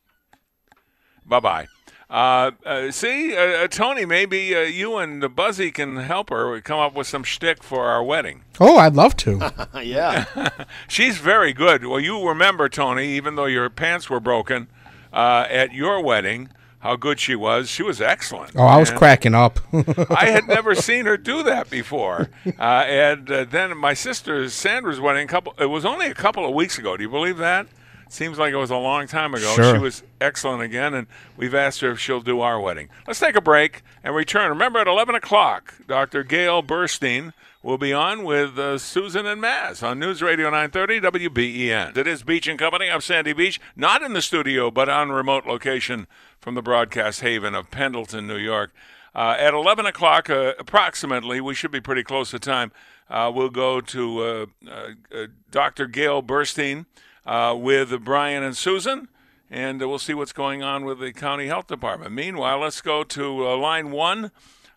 Bye 1.25 1.39
bye. 1.39 1.67
Uh, 2.09 2.51
uh, 2.65 2.89
see, 2.89 3.35
uh, 3.37 3.63
uh, 3.63 3.67
Tony, 3.67 4.03
maybe 4.03 4.55
uh, 4.55 4.61
you 4.61 4.97
and 4.97 5.21
the 5.21 5.29
Buzzy 5.29 5.71
can 5.71 5.97
help 5.97 6.31
her 6.31 6.59
come 6.61 6.79
up 6.79 6.95
with 6.95 7.05
some 7.05 7.23
shtick 7.23 7.61
for 7.61 7.85
our 7.85 8.03
wedding. 8.03 8.41
Oh, 8.59 8.77
I'd 8.77 8.95
love 8.95 9.15
to. 9.17 9.51
yeah. 9.83 10.25
She's 10.87 11.19
very 11.19 11.53
good. 11.53 11.85
Well, 11.85 11.99
you 11.99 12.27
remember, 12.27 12.67
Tony, 12.67 13.09
even 13.09 13.35
though 13.35 13.45
your 13.45 13.69
pants 13.69 14.09
were 14.09 14.19
broken 14.19 14.67
uh, 15.13 15.45
at 15.49 15.73
your 15.73 16.01
wedding, 16.01 16.49
how 16.79 16.95
good 16.95 17.19
she 17.19 17.35
was. 17.35 17.69
She 17.69 17.83
was 17.83 18.01
excellent. 18.01 18.53
Oh, 18.55 18.63
I 18.63 18.77
was 18.77 18.89
And 18.89 18.97
cracking 18.97 19.35
up. 19.35 19.59
I 20.09 20.29
had 20.31 20.47
never 20.47 20.73
seen 20.73 21.05
her 21.05 21.17
do 21.17 21.43
that 21.43 21.69
before. 21.69 22.29
Uh, 22.57 22.61
and 22.87 23.29
uh, 23.29 23.45
then 23.45 23.77
my 23.77 23.93
sister 23.93 24.49
Sandra's 24.49 24.99
wedding, 24.99 25.27
couple. 25.27 25.53
It 25.59 25.67
was 25.67 25.85
only 25.85 26.07
a 26.07 26.15
couple 26.15 26.43
of 26.47 26.55
weeks 26.55 26.79
ago. 26.79 26.97
Do 26.97 27.03
you 27.03 27.09
believe 27.09 27.37
that? 27.37 27.67
Seems 28.11 28.39
like 28.39 28.51
it 28.51 28.57
was 28.57 28.71
a 28.71 28.77
long 28.77 29.05
time 29.05 29.35
ago. 29.35 29.53
Sure. 29.53 29.75
She 29.75 29.79
was 29.79 30.03
excellent 30.19 30.63
again, 30.63 30.95
and 30.95 31.05
we've 31.37 31.53
asked 31.53 31.81
her 31.81 31.91
if 31.91 31.99
she'll 31.99 32.21
do 32.21 32.41
our 32.41 32.59
wedding. 32.59 32.89
Let's 33.05 33.19
take 33.19 33.35
a 33.35 33.41
break 33.41 33.83
and 34.03 34.15
return. 34.15 34.49
Remember, 34.49 34.79
at 34.79 34.87
11 34.87 35.13
o'clock, 35.13 35.75
Dr. 35.87 36.23
Gale 36.23 36.63
Burstein 36.63 37.33
will 37.61 37.77
be 37.77 37.93
on 37.93 38.23
with 38.23 38.57
uh, 38.57 38.79
Susan 38.79 39.27
and 39.27 39.41
Maz 39.41 39.83
on 39.83 39.99
News 39.99 40.23
Radio 40.23 40.49
930 40.49 41.01
WBEN. 41.29 41.95
It 41.95 42.07
is 42.07 42.23
Beach 42.23 42.47
and 42.47 42.57
Company. 42.57 42.89
I'm 42.89 43.01
Sandy 43.01 43.33
Beach, 43.33 43.61
not 43.75 44.01
in 44.01 44.13
the 44.13 44.23
studio, 44.23 44.71
but 44.71 44.89
on 44.89 45.11
remote 45.11 45.45
location 45.45 46.07
from 46.41 46.55
the 46.55 46.63
broadcast 46.63 47.21
haven 47.21 47.53
of 47.53 47.69
Pendleton, 47.69 48.25
New 48.25 48.37
York. 48.37 48.73
Uh, 49.13 49.35
at 49.37 49.53
11 49.53 49.85
o'clock, 49.85 50.29
uh, 50.31 50.53
approximately, 50.57 51.41
we 51.41 51.53
should 51.53 51.71
be 51.71 51.81
pretty 51.81 52.03
close 52.03 52.31
to 52.31 52.39
time. 52.39 52.71
Uh, 53.09 53.31
we'll 53.33 53.49
go 53.49 53.81
to 53.81 54.19
uh, 54.19 54.45
uh, 54.67 54.87
uh, 55.13 55.27
Dr. 55.51 55.87
Gale 55.87 56.23
Burstein 56.23 56.85
uh, 57.29 57.55
with 57.55 58.03
Brian 58.03 58.41
and 58.41 58.57
Susan, 58.57 59.07
and 59.51 59.79
we'll 59.79 59.99
see 59.99 60.15
what's 60.15 60.33
going 60.33 60.63
on 60.63 60.83
with 60.83 60.99
the 60.99 61.13
county 61.13 61.45
health 61.45 61.67
department. 61.67 62.11
Meanwhile, 62.11 62.59
let's 62.59 62.81
go 62.81 63.03
to 63.03 63.47
uh, 63.47 63.55
line 63.55 63.91
one, 63.91 64.31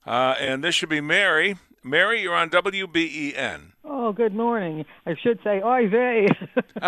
uh, 0.06 0.34
and 0.38 0.62
this 0.62 0.74
should 0.74 0.90
be 0.90 1.00
Mary. 1.00 1.56
Mary, 1.82 2.20
you're 2.20 2.34
on 2.34 2.50
WBEN. 2.50 3.72
Oh, 3.84 4.12
good 4.12 4.34
morning. 4.34 4.84
I 5.06 5.16
should 5.20 5.40
say, 5.42 5.62
oy 5.62 5.88
vey. 5.88 6.28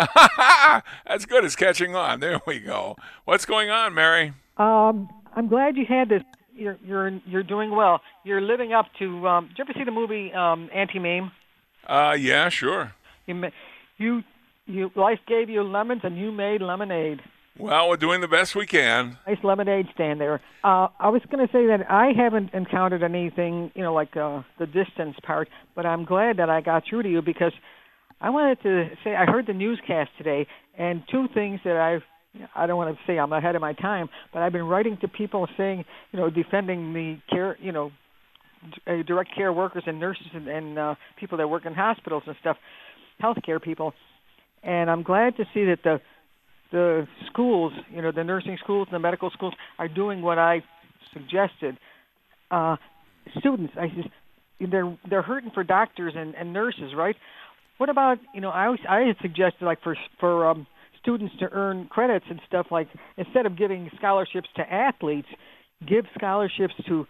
That's 1.07 1.25
good. 1.25 1.43
It's 1.43 1.55
catching 1.55 1.95
on. 1.95 2.19
There 2.19 2.39
we 2.45 2.59
go. 2.59 2.95
What's 3.25 3.45
going 3.45 3.71
on, 3.71 3.93
Mary? 3.95 4.33
um, 4.57 5.09
I'm 5.35 5.47
glad 5.47 5.75
you 5.77 5.85
had 5.85 6.09
this. 6.09 6.21
You're 6.55 6.77
you're 6.85 7.09
you're 7.25 7.43
doing 7.43 7.71
well. 7.71 8.01
You're 8.23 8.39
living 8.39 8.71
up 8.71 8.85
to. 8.99 9.27
Um, 9.27 9.47
did 9.47 9.57
you 9.57 9.63
ever 9.65 9.73
see 9.77 9.83
the 9.83 9.91
movie 9.91 10.31
um, 10.31 10.69
Auntie 10.73 10.99
Mame? 10.99 11.31
Uh, 11.85 12.15
yeah, 12.17 12.47
sure. 12.47 12.93
You, 13.25 13.51
you 13.97 14.23
you 14.65 14.91
life 14.95 15.19
gave 15.27 15.49
you 15.49 15.63
lemons 15.63 16.01
and 16.03 16.17
you 16.17 16.31
made 16.31 16.61
lemonade. 16.61 17.21
Well, 17.57 17.87
we're 17.87 17.97
doing 17.97 18.19
the 18.19 18.27
best 18.27 18.53
we 18.53 18.65
can. 18.65 19.17
Nice 19.25 19.37
lemonade 19.41 19.87
stand 19.93 20.19
there. 20.19 20.41
Uh, 20.63 20.87
I 20.99 21.07
was 21.07 21.21
going 21.31 21.47
to 21.47 21.51
say 21.53 21.67
that 21.67 21.89
I 21.89 22.11
haven't 22.11 22.53
encountered 22.53 23.01
anything, 23.01 23.71
you 23.75 23.81
know, 23.81 23.93
like 23.93 24.17
uh, 24.17 24.41
the 24.59 24.65
distance 24.65 25.15
part, 25.23 25.47
but 25.73 25.85
I'm 25.85 26.03
glad 26.03 26.37
that 26.37 26.49
I 26.49 26.59
got 26.59 26.83
through 26.89 27.03
to 27.03 27.09
you 27.09 27.21
because 27.21 27.53
I 28.19 28.29
wanted 28.29 28.61
to 28.63 28.89
say 29.03 29.15
I 29.15 29.25
heard 29.25 29.47
the 29.47 29.53
newscast 29.53 30.09
today, 30.17 30.47
and 30.77 31.03
two 31.09 31.27
things 31.33 31.61
that 31.63 31.77
I've 31.77 32.01
I 32.53 32.67
don't 32.67 32.75
want 32.75 32.93
to 32.93 33.01
say 33.07 33.17
I'm 33.17 33.31
ahead 33.31 33.55
of 33.55 33.61
my 33.61 33.71
time, 33.71 34.09
but 34.33 34.41
I've 34.41 34.51
been 34.51 34.65
writing 34.65 34.97
to 35.01 35.07
people 35.07 35.47
saying, 35.55 35.85
you 36.11 36.19
know, 36.19 36.29
defending 36.29 36.93
the 36.93 37.17
care, 37.29 37.57
you 37.61 37.71
know, 37.71 37.91
uh, 38.87 39.03
direct 39.07 39.33
care 39.33 39.53
workers 39.53 39.83
and 39.85 39.99
nurses 39.99 40.27
and, 40.33 40.47
and 40.47 40.77
uh, 40.77 40.95
people 41.17 41.37
that 41.37 41.47
work 41.47 41.65
in 41.65 41.73
hospitals 41.73 42.23
and 42.27 42.35
stuff, 42.41 42.57
healthcare 43.21 43.61
people, 43.61 43.93
and 44.65 44.89
I'm 44.89 45.03
glad 45.03 45.37
to 45.37 45.45
see 45.53 45.65
that 45.65 45.79
the 45.83 46.01
the 46.71 47.07
schools, 47.27 47.71
you 47.91 48.01
know, 48.01 48.11
the 48.11 48.23
nursing 48.23 48.57
schools 48.61 48.87
and 48.89 48.95
the 48.95 48.99
medical 48.99 49.29
schools 49.29 49.53
are 49.79 49.87
doing 49.87 50.21
what 50.21 50.39
I 50.39 50.63
suggested. 51.13 51.77
Uh, 52.51 52.75
students, 53.39 53.73
I 53.79 53.87
said, 53.89 54.71
they're 54.71 54.97
they're 55.07 55.21
hurting 55.21 55.51
for 55.51 55.63
doctors 55.63 56.13
and, 56.17 56.35
and 56.35 56.51
nurses, 56.51 56.93
right? 56.95 57.15
What 57.77 57.89
about 57.89 58.17
you 58.33 58.41
know? 58.41 58.49
I 58.49 58.65
always, 58.65 58.81
I 58.89 59.01
had 59.01 59.17
suggested 59.21 59.63
like 59.63 59.81
for 59.83 59.95
for 60.19 60.49
um, 60.49 60.67
students 60.99 61.35
to 61.39 61.49
earn 61.51 61.87
credits 61.87 62.25
and 62.29 62.41
stuff 62.47 62.67
like 62.71 62.87
instead 63.17 63.45
of 63.45 63.57
giving 63.57 63.91
scholarships 63.97 64.49
to 64.55 64.61
athletes, 64.61 65.27
give 65.85 66.05
scholarships 66.17 66.73
to 66.87 67.05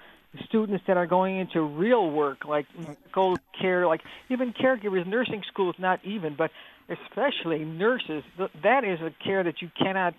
students 0.49 0.83
that 0.87 0.97
are 0.97 1.07
going 1.07 1.37
into 1.37 1.61
real 1.61 2.11
work 2.11 2.43
like 2.45 2.65
medical 2.77 3.37
care, 3.59 3.87
like 3.87 4.01
even 4.29 4.51
caregivers, 4.53 5.07
nursing 5.07 5.43
schools, 5.47 5.75
not 5.79 6.03
even, 6.03 6.35
but 6.35 6.51
especially 6.89 7.65
nurses. 7.65 8.24
That 8.63 8.84
is 8.84 9.00
a 9.02 9.12
care 9.24 9.43
that 9.43 9.62
you 9.62 9.69
cannot 9.78 10.13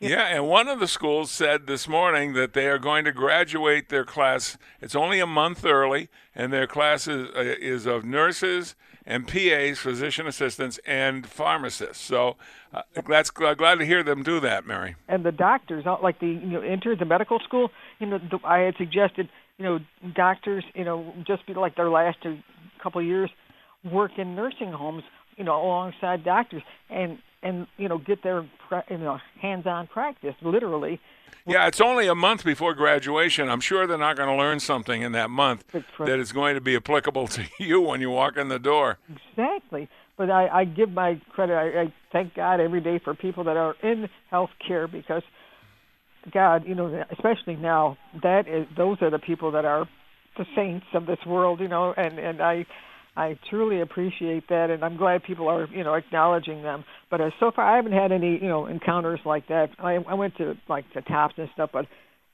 Yeah, 0.00 0.26
and 0.26 0.48
one 0.48 0.68
of 0.68 0.80
the 0.80 0.88
schools 0.88 1.30
said 1.30 1.66
this 1.66 1.88
morning 1.88 2.34
that 2.34 2.52
they 2.52 2.66
are 2.66 2.78
going 2.78 3.04
to 3.04 3.12
graduate 3.12 3.88
their 3.88 4.04
class. 4.04 4.58
It's 4.80 4.94
only 4.94 5.20
a 5.20 5.26
month 5.26 5.64
early, 5.64 6.08
and 6.34 6.52
their 6.52 6.66
class 6.66 7.08
is, 7.08 7.28
uh, 7.30 7.54
is 7.58 7.86
of 7.86 8.04
nurses 8.04 8.74
and 9.06 9.28
PAs, 9.28 9.78
physician 9.78 10.26
assistants, 10.26 10.78
and 10.86 11.26
pharmacists. 11.26 12.02
So 12.02 12.36
uh, 12.72 12.82
that's 13.06 13.30
glad 13.30 13.78
to 13.78 13.84
hear 13.84 14.02
them 14.02 14.22
do 14.22 14.40
that, 14.40 14.66
Mary. 14.66 14.96
and 15.08 15.24
the 15.24 15.32
doctors, 15.32 15.86
uh, 15.86 15.96
like 16.02 16.20
the 16.20 16.28
you 16.28 16.46
know, 16.46 16.60
enter 16.60 16.96
the 16.96 17.04
medical 17.04 17.38
school. 17.40 17.70
You 17.98 18.06
know, 18.06 18.18
the, 18.18 18.38
I 18.44 18.60
had 18.60 18.76
suggested, 18.76 19.28
you 19.58 19.64
know, 19.64 19.78
doctors, 20.14 20.64
you 20.74 20.84
know, 20.84 21.14
just 21.26 21.46
be 21.46 21.54
like 21.54 21.76
their 21.76 21.90
last 21.90 22.18
couple 22.82 23.00
of 23.00 23.06
years, 23.06 23.30
work 23.84 24.12
in 24.18 24.34
nursing 24.34 24.72
homes, 24.72 25.04
you 25.36 25.44
know, 25.44 25.60
alongside 25.60 26.24
doctors, 26.24 26.62
and 26.90 27.18
and 27.42 27.66
you 27.76 27.88
know, 27.88 27.98
get 27.98 28.22
their 28.22 28.46
you 28.90 28.98
know 28.98 29.18
hands-on 29.40 29.86
practice, 29.86 30.34
literally. 30.42 31.00
Yeah, 31.46 31.66
it's 31.66 31.80
only 31.80 32.06
a 32.06 32.14
month 32.14 32.42
before 32.42 32.72
graduation. 32.72 33.50
I'm 33.50 33.60
sure 33.60 33.86
they're 33.86 33.98
not 33.98 34.16
going 34.16 34.30
to 34.30 34.34
learn 34.34 34.60
something 34.60 35.02
in 35.02 35.12
that 35.12 35.28
month 35.28 35.64
that 35.98 36.18
is 36.18 36.32
going 36.32 36.54
to 36.54 36.60
be 36.60 36.74
applicable 36.74 37.28
to 37.36 37.44
you 37.58 37.82
when 37.82 38.00
you 38.00 38.10
walk 38.10 38.38
in 38.38 38.48
the 38.48 38.58
door. 38.58 38.98
Exactly. 39.30 39.88
But 40.16 40.30
I, 40.30 40.48
I 40.48 40.64
give 40.64 40.90
my 40.90 41.20
credit. 41.32 41.54
I, 41.54 41.82
I 41.82 41.92
thank 42.12 42.34
God 42.34 42.60
every 42.60 42.80
day 42.80 42.98
for 42.98 43.14
people 43.14 43.44
that 43.44 43.56
are 43.56 43.74
in 43.82 44.08
healthcare 44.32 44.90
because, 44.90 45.22
God, 46.32 46.66
you 46.66 46.74
know, 46.74 47.04
especially 47.10 47.56
now, 47.56 47.98
that 48.22 48.48
is 48.48 48.66
those 48.76 48.98
are 49.02 49.10
the 49.10 49.18
people 49.18 49.50
that 49.52 49.66
are 49.66 49.86
the 50.38 50.46
saints 50.56 50.86
of 50.94 51.04
this 51.06 51.18
world, 51.26 51.60
you 51.60 51.68
know, 51.68 51.92
and 51.96 52.18
and 52.18 52.40
I. 52.40 52.66
I 53.16 53.38
truly 53.48 53.80
appreciate 53.80 54.48
that, 54.48 54.70
and 54.70 54.84
I'm 54.84 54.96
glad 54.96 55.22
people 55.22 55.48
are, 55.48 55.66
you 55.66 55.84
know, 55.84 55.94
acknowledging 55.94 56.62
them. 56.62 56.84
But 57.10 57.20
uh, 57.20 57.30
so 57.38 57.52
far, 57.52 57.64
I 57.64 57.76
haven't 57.76 57.92
had 57.92 58.10
any, 58.10 58.32
you 58.42 58.48
know, 58.48 58.66
encounters 58.66 59.20
like 59.24 59.46
that. 59.48 59.70
I, 59.78 59.94
I 59.94 60.14
went 60.14 60.36
to 60.38 60.56
like 60.68 60.84
the 60.94 61.00
tops 61.02 61.34
and 61.38 61.48
stuff, 61.54 61.70
but 61.72 61.86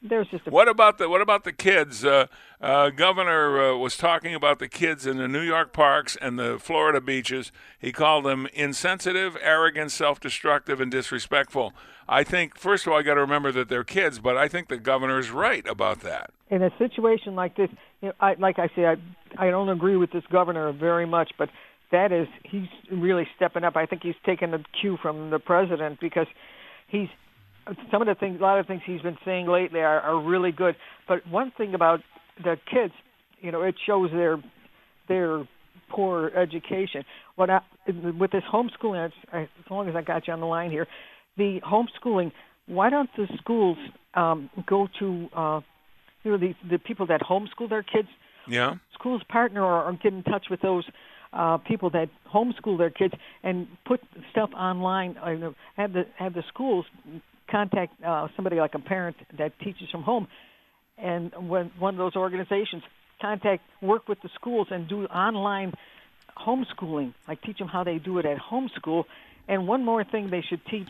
there's 0.02 0.26
just 0.28 0.46
a 0.46 0.50
What 0.50 0.68
about 0.68 0.96
the 0.96 1.10
what 1.10 1.20
about 1.20 1.44
the 1.44 1.52
kids? 1.52 2.02
Uh, 2.02 2.26
uh, 2.62 2.88
Governor 2.88 3.72
uh, 3.72 3.76
was 3.76 3.98
talking 3.98 4.34
about 4.34 4.58
the 4.58 4.68
kids 4.68 5.06
in 5.06 5.18
the 5.18 5.28
New 5.28 5.42
York 5.42 5.74
parks 5.74 6.16
and 6.22 6.38
the 6.38 6.58
Florida 6.58 7.02
beaches. 7.02 7.52
He 7.78 7.92
called 7.92 8.24
them 8.24 8.46
insensitive, 8.54 9.36
arrogant, 9.42 9.90
self-destructive, 9.92 10.80
and 10.80 10.90
disrespectful. 10.90 11.74
I 12.08 12.24
think 12.24 12.56
first 12.56 12.86
of 12.86 12.92
all, 12.94 12.98
I 12.98 13.02
got 13.02 13.14
to 13.14 13.20
remember 13.20 13.52
that 13.52 13.68
they're 13.68 13.84
kids, 13.84 14.18
but 14.18 14.38
I 14.38 14.48
think 14.48 14.68
the 14.68 14.78
governor's 14.78 15.30
right 15.30 15.66
about 15.68 16.00
that. 16.00 16.30
in 16.50 16.62
a 16.62 16.70
situation 16.78 17.34
like 17.36 17.56
this, 17.56 17.70
you 18.02 18.08
know, 18.08 18.14
I, 18.20 18.34
like 18.34 18.58
I 18.58 18.68
say, 18.74 18.84
I, 18.86 18.96
I 19.38 19.50
don't 19.50 19.68
agree 19.68 19.96
with 19.96 20.12
this 20.12 20.24
governor 20.30 20.72
very 20.72 21.06
much, 21.06 21.32
but 21.38 21.48
that 21.92 22.12
is 22.12 22.28
he's 22.44 22.68
really 22.90 23.26
stepping 23.36 23.64
up. 23.64 23.76
I 23.76 23.86
think 23.86 24.02
he's 24.02 24.14
taken 24.24 24.50
the 24.50 24.64
cue 24.80 24.96
from 25.00 25.30
the 25.30 25.38
president 25.38 25.98
because 26.00 26.26
he's 26.88 27.08
some 27.90 28.02
of 28.02 28.08
the 28.08 28.14
things, 28.14 28.40
a 28.40 28.42
lot 28.42 28.58
of 28.58 28.66
things 28.66 28.82
he's 28.84 29.02
been 29.02 29.18
saying 29.24 29.46
lately 29.46 29.80
are, 29.80 30.00
are 30.00 30.20
really 30.20 30.52
good. 30.52 30.76
But 31.06 31.26
one 31.26 31.52
thing 31.56 31.74
about 31.74 32.00
the 32.42 32.56
kids, 32.70 32.94
you 33.40 33.52
know, 33.52 33.62
it 33.62 33.74
shows 33.86 34.10
their 34.10 34.42
their 35.08 35.46
poor 35.90 36.28
education. 36.36 37.04
What 37.36 37.50
I, 37.50 37.60
with 38.18 38.30
this 38.30 38.44
homeschooling, 38.52 39.06
as, 39.06 39.12
as 39.32 39.48
long 39.70 39.88
as 39.88 39.96
I 39.96 40.02
got 40.02 40.26
you 40.26 40.32
on 40.32 40.40
the 40.40 40.46
line 40.46 40.70
here, 40.70 40.86
the 41.36 41.60
homeschooling. 41.60 42.32
Why 42.66 42.88
don't 42.88 43.10
the 43.16 43.26
schools 43.38 43.76
um, 44.14 44.48
go 44.66 44.86
to 45.00 45.28
uh, 45.34 45.60
you 46.22 46.30
know 46.30 46.38
the 46.38 46.54
the 46.70 46.78
people 46.78 47.06
that 47.06 47.20
homeschool 47.20 47.68
their 47.68 47.82
kids? 47.82 48.08
Yeah. 48.46 48.74
Schools 48.94 49.22
partner 49.28 49.62
or, 49.62 49.84
or 49.84 49.92
get 49.92 50.12
in 50.12 50.22
touch 50.22 50.46
with 50.50 50.60
those 50.60 50.84
uh, 51.32 51.58
people 51.58 51.90
that 51.90 52.08
homeschool 52.32 52.78
their 52.78 52.90
kids 52.90 53.14
and 53.42 53.68
put 53.84 54.00
stuff 54.30 54.50
online. 54.54 55.16
Uh, 55.16 55.52
have 55.76 55.92
the 55.92 56.06
have 56.16 56.34
the 56.34 56.42
schools 56.48 56.86
contact 57.50 58.02
uh, 58.02 58.28
somebody 58.36 58.56
like 58.56 58.74
a 58.74 58.78
parent 58.78 59.16
that 59.38 59.58
teaches 59.60 59.88
from 59.90 60.02
home, 60.02 60.28
and 60.98 61.32
when 61.48 61.70
one 61.78 61.94
of 61.94 61.98
those 61.98 62.16
organizations 62.16 62.82
contact 63.20 63.62
work 63.82 64.08
with 64.08 64.20
the 64.22 64.30
schools 64.34 64.68
and 64.70 64.88
do 64.88 65.04
online 65.06 65.72
homeschooling, 66.36 67.14
like 67.28 67.42
teach 67.42 67.58
them 67.58 67.68
how 67.68 67.84
they 67.84 67.98
do 67.98 68.18
it 68.18 68.26
at 68.26 68.38
home 68.38 68.70
school. 68.74 69.06
And 69.48 69.66
one 69.66 69.84
more 69.84 70.04
thing 70.04 70.30
they 70.30 70.42
should 70.42 70.64
teach 70.66 70.88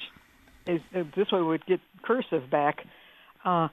is 0.66 0.80
uh, 0.94 1.02
this 1.16 1.30
way 1.32 1.40
we'd 1.42 1.66
get 1.66 1.80
cursive 2.02 2.50
back. 2.50 2.84
Uh, 3.44 3.68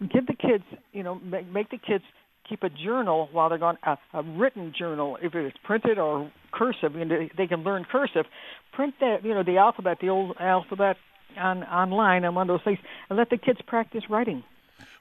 give 0.00 0.26
the 0.26 0.34
kids, 0.34 0.64
you 0.92 1.02
know, 1.02 1.16
make, 1.16 1.46
make 1.50 1.70
the 1.70 1.78
kids 1.78 2.04
keep 2.52 2.62
a 2.62 2.68
journal 2.68 3.30
while 3.32 3.48
they're 3.48 3.56
gone, 3.56 3.78
a, 3.82 3.96
a 4.12 4.22
written 4.22 4.74
journal, 4.78 5.16
if 5.22 5.34
it's 5.34 5.56
printed 5.64 5.98
or 5.98 6.30
cursive, 6.52 6.94
and 6.96 7.10
they, 7.10 7.30
they 7.34 7.46
can 7.46 7.62
learn 7.62 7.84
cursive. 7.90 8.26
Print 8.72 8.94
that, 9.00 9.24
you 9.24 9.32
know, 9.32 9.42
the 9.42 9.56
alphabet, 9.56 9.98
the 10.02 10.10
old 10.10 10.36
alphabet 10.38 10.98
on 11.38 11.64
online 11.64 12.26
on 12.26 12.34
one 12.34 12.50
of 12.50 12.54
those 12.58 12.64
things, 12.64 12.78
and 13.08 13.18
let 13.18 13.30
the 13.30 13.38
kids 13.38 13.60
practice 13.66 14.04
writing. 14.10 14.44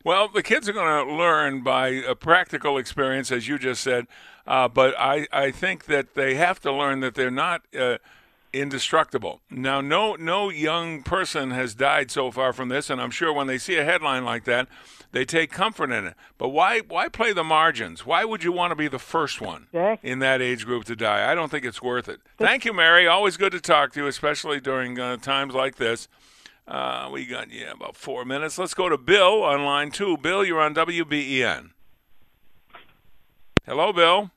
Well, 0.06 0.30
the 0.30 0.42
kids 0.42 0.70
are 0.70 0.74
going 0.74 1.06
to 1.06 1.14
learn 1.14 1.62
by 1.62 1.90
a 1.90 2.16
practical 2.16 2.78
experience, 2.78 3.34
as 3.34 3.50
you 3.50 3.60
just 3.60 3.84
said. 3.84 4.08
Uh, 4.48 4.70
but 4.70 4.96
I, 4.98 5.28
I 5.34 5.52
think 5.52 5.86
that 5.86 6.16
they 6.16 6.36
have 6.36 6.62
to 6.62 6.72
learn 6.72 7.02
that 7.02 7.16
they're 7.16 7.30
not 7.30 7.64
uh, 7.78 7.98
indestructible. 8.54 9.42
Now, 9.50 9.82
no, 9.82 10.16
no 10.16 10.50
young 10.50 11.04
person 11.04 11.52
has 11.52 11.76
died 11.76 12.12
so 12.12 12.32
far 12.32 12.54
from 12.54 12.70
this, 12.70 12.90
and 12.90 13.02
I'm 13.02 13.12
sure 13.12 13.34
when 13.34 13.48
they 13.48 13.58
see 13.58 13.76
a 13.76 13.84
headline 13.84 14.24
like 14.24 14.46
that, 14.46 14.70
they 15.12 15.26
take 15.26 15.52
comfort 15.52 15.91
in 15.91 16.06
it. 16.06 16.15
But 16.38 16.50
why, 16.50 16.80
why 16.80 17.10
play 17.10 17.34
the 17.34 17.43
margins? 17.43 18.06
Why 18.06 18.24
would 18.26 18.43
you 18.43 18.52
want 18.52 18.71
to 18.71 18.76
be 18.76 18.88
the 18.88 19.00
first 19.00 19.41
one 19.41 19.67
in 20.02 20.19
that 20.19 20.41
age 20.41 20.65
group 20.65 20.86
to 20.86 20.95
die? 20.95 21.30
I 21.32 21.36
don't 21.36 21.50
think 21.50 21.65
it's 21.65 21.82
worth 21.82 22.08
it. 22.08 22.21
Thank 22.38 22.65
you, 22.65 22.74
Mary. 22.74 23.08
Always 23.08 23.38
good 23.38 23.52
to 23.52 23.60
talk 23.62 23.93
to 23.93 24.02
you, 24.02 24.08
especially 24.08 24.60
during 24.60 25.00
uh, 25.00 25.17
times 25.17 25.54
like 25.54 25.76
this. 25.76 26.08
Uh, 26.67 27.10
we 27.12 27.26
got 27.26 27.52
yeah 27.52 27.71
about 27.71 27.97
four 27.97 28.24
minutes. 28.24 28.58
Let's 28.58 28.74
go 28.74 28.88
to 28.88 28.97
Bill 28.97 29.43
on 29.43 29.65
line 29.65 29.91
two. 29.91 30.15
Bill, 30.15 30.45
you're 30.45 30.62
on 30.62 30.74
WBEN. 30.74 31.71
Hello, 33.65 33.91
Bill. 33.91 34.32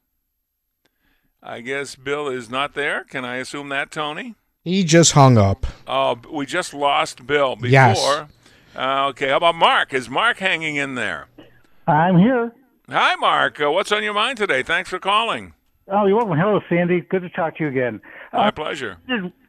I 1.43 1.61
guess 1.61 1.95
Bill 1.95 2.29
is 2.29 2.49
not 2.49 2.75
there. 2.75 3.05
Can 3.05 3.25
I 3.25 3.37
assume 3.37 3.69
that, 3.69 3.91
Tony? 3.91 4.35
He 4.63 4.83
just 4.83 5.13
hung 5.13 5.37
up. 5.37 5.67
Oh, 5.87 6.19
we 6.33 6.47
just 6.47 6.73
lost 6.73 7.27
Bill 7.27 7.55
before. 7.55 7.69
Yes. 7.69 8.27
Uh, 8.77 9.07
okay, 9.09 9.29
how 9.29 9.37
about 9.37 9.55
Mark? 9.55 9.95
Is 9.95 10.11
Mark 10.11 10.39
hanging 10.39 10.77
in 10.77 10.95
there? 10.95 11.29
I'm 11.87 12.19
here. 12.19 12.53
Hi, 12.89 13.15
Mark. 13.15 13.61
Uh, 13.61 13.71
what's 13.71 13.93
on 13.93 14.03
your 14.03 14.15
mind 14.15 14.39
today? 14.39 14.63
Thanks 14.63 14.91
for 14.91 14.99
calling. 14.99 15.55
Oh, 15.89 16.07
you're 16.07 16.17
welcome. 16.17 16.37
Hello, 16.39 16.61
Sandy. 16.69 17.01
Good 17.03 17.23
to 17.23 17.31
talk 17.31 17.57
to 17.59 17.65
you 17.65 17.69
again. 17.69 18.01
My 18.33 18.49
Uh, 18.49 18.51
pleasure. 18.51 18.97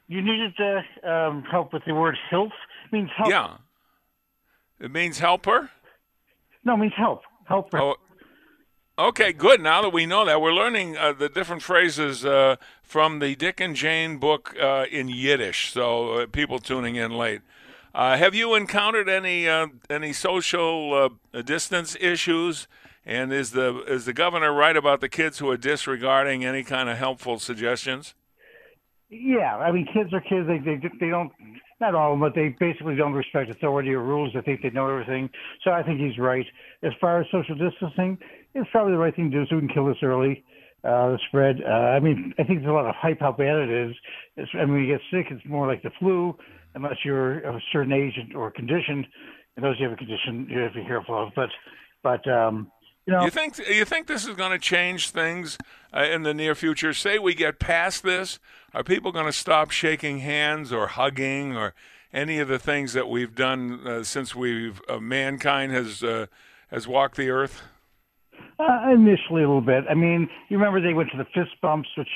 You 0.08 0.22
needed 0.22 0.54
uh, 0.60 1.10
um, 1.10 1.44
help 1.44 1.74
with 1.74 1.84
the 1.86 1.94
word 1.94 2.18
health. 2.30 2.52
Means 2.92 3.10
help. 3.18 3.30
Yeah. 3.30 3.56
It 4.80 4.92
means 4.92 5.20
helper? 5.20 5.72
No, 6.64 6.76
it 6.76 6.78
means 6.78 6.94
help. 6.96 7.24
Help. 7.46 7.70
Oh, 7.74 7.96
okay, 9.00 9.34
good. 9.34 9.62
Now 9.62 9.82
that 9.82 9.90
we 9.90 10.06
know 10.06 10.26
that, 10.26 10.40
we're 10.42 10.54
learning 10.54 10.98
uh, 10.98 11.14
the 11.14 11.30
different 11.30 11.64
phrases 11.64 12.24
uh, 12.24 12.58
from 12.84 13.20
the 13.20 13.36
Dick 13.36 13.60
and 13.60 13.76
Jane 13.76 14.18
book 14.18 14.56
uh, 14.62 14.86
in 14.92 15.08
Yiddish. 15.08 15.72
So 15.72 16.12
uh, 16.12 16.26
people 16.28 16.60
tuning 16.60 16.96
in 16.96 17.12
late. 17.12 17.42
Uh, 17.96 18.18
have 18.18 18.36
you 18.36 18.56
encountered 18.56 19.08
any 19.08 19.48
uh, 19.48 19.68
any 19.90 20.12
social 20.12 20.94
uh, 21.34 21.42
distance 21.42 21.96
issues? 22.02 22.68
And 23.06 23.32
is 23.32 23.52
the 23.52 23.86
is 23.86 24.04
the 24.04 24.12
governor 24.12 24.54
right 24.54 24.76
about 24.76 25.00
the 25.00 25.08
kids 25.08 25.40
who 25.40 25.50
are 25.50 25.56
disregarding 25.56 26.44
any 26.44 26.62
kind 26.62 26.90
of 26.90 26.98
helpful 26.98 27.40
suggestions? 27.40 28.14
Yeah, 29.10 29.56
I 29.56 29.72
mean, 29.72 29.88
kids 29.94 30.14
are 30.14 30.20
kids. 30.20 30.46
They 30.46 30.58
they 30.58 30.82
they 31.00 31.10
don't. 31.10 31.32
Not 31.80 31.96
all 31.96 32.12
of 32.12 32.20
them, 32.20 32.30
but 32.30 32.36
they 32.36 32.50
basically 32.60 32.96
don't 32.96 33.14
respect 33.14 33.50
authority 33.50 33.94
or 33.94 34.02
rules. 34.02 34.34
They 34.34 34.42
think 34.42 34.62
they 34.62 34.72
know 34.72 34.90
everything. 34.90 35.30
So 35.64 35.72
I 35.72 35.82
think 35.82 36.02
he's 36.02 36.18
right. 36.18 36.46
As 36.84 36.92
far 37.00 37.22
as 37.22 37.28
social 37.32 37.56
distancing, 37.56 38.18
it's 38.54 38.70
probably 38.72 38.92
the 38.92 38.98
right 38.98 39.16
thing 39.16 39.32
to 39.32 39.38
do 39.38 39.46
so 39.50 39.56
we 39.56 39.62
can 39.62 39.70
kill 39.70 39.86
this 39.88 40.04
early. 40.04 40.44
Uh, 40.84 41.12
the 41.12 41.20
spread. 41.28 41.62
Uh, 41.66 41.96
I 41.96 42.00
mean, 42.00 42.34
I 42.38 42.44
think 42.44 42.60
there's 42.60 42.70
a 42.70 42.74
lot 42.74 42.86
of 42.86 42.96
hype 42.96 43.20
how 43.20 43.32
bad 43.32 43.56
it 43.56 43.90
is. 43.90 43.96
It's, 44.38 44.52
I 44.54 44.66
mean, 44.66 44.74
when 44.74 44.84
you 44.84 44.94
get 44.94 45.02
sick, 45.10 45.28
it's 45.32 45.46
more 45.46 45.66
like 45.66 45.82
the 45.82 45.90
flu, 45.98 46.38
unless 46.76 46.98
you're 47.04 47.40
of 47.40 47.56
a 47.56 47.62
certain 47.72 47.92
age 47.92 48.14
or 48.36 48.52
condition. 48.52 49.06
And 49.56 49.66
those 49.66 49.78
who 49.78 49.86
have 49.86 49.94
a 49.94 49.96
condition, 49.96 50.48
you 50.50 50.60
have 50.60 50.74
to 50.74 50.82
be 50.82 50.86
careful 50.86 51.24
of. 51.24 51.34
But, 51.36 51.50
but 52.04 52.30
um, 52.30 52.72
you 53.06 53.14
know, 53.14 53.24
you 53.24 53.30
think 53.30 53.58
you 53.58 53.86
think 53.86 54.08
this 54.08 54.28
is 54.28 54.36
going 54.36 54.52
to 54.52 54.60
change 54.60 55.12
things 55.12 55.58
uh, 55.96 56.02
in 56.02 56.24
the 56.24 56.34
near 56.34 56.56
future? 56.56 56.92
Say 56.94 57.20
we 57.20 57.36
get 57.36 57.60
past 57.60 58.04
this, 58.04 58.40
are 58.74 58.84
people 58.84 59.12
going 59.12 59.28
to 59.28 59.34
stop 59.34 59.72
shaking 59.72 60.20
hands 60.20 60.74
or 60.74 60.88
hugging 60.88 61.56
or 61.56 61.74
any 62.12 62.40
of 62.40 62.48
the 62.48 62.58
things 62.58 62.94
that 62.94 63.08
we've 63.08 63.36
done 63.36 63.86
uh, 63.86 64.04
since 64.04 64.34
we've 64.34 64.82
uh, 64.90 65.00
mankind 65.00 65.72
has 65.72 66.02
uh, 66.02 66.26
has 66.70 66.88
walked 66.88 67.16
the 67.16 67.30
earth? 67.30 67.62
Uh, 68.58 68.90
initially, 68.92 69.44
a 69.44 69.48
little 69.48 69.62
bit. 69.62 69.84
I 69.90 69.94
mean, 69.94 70.28
you 70.50 70.58
remember 70.58 70.82
they 70.82 70.94
went 70.94 71.12
to 71.12 71.18
the 71.18 71.26
fist 71.26 71.56
bumps, 71.62 71.90
which 71.98 72.08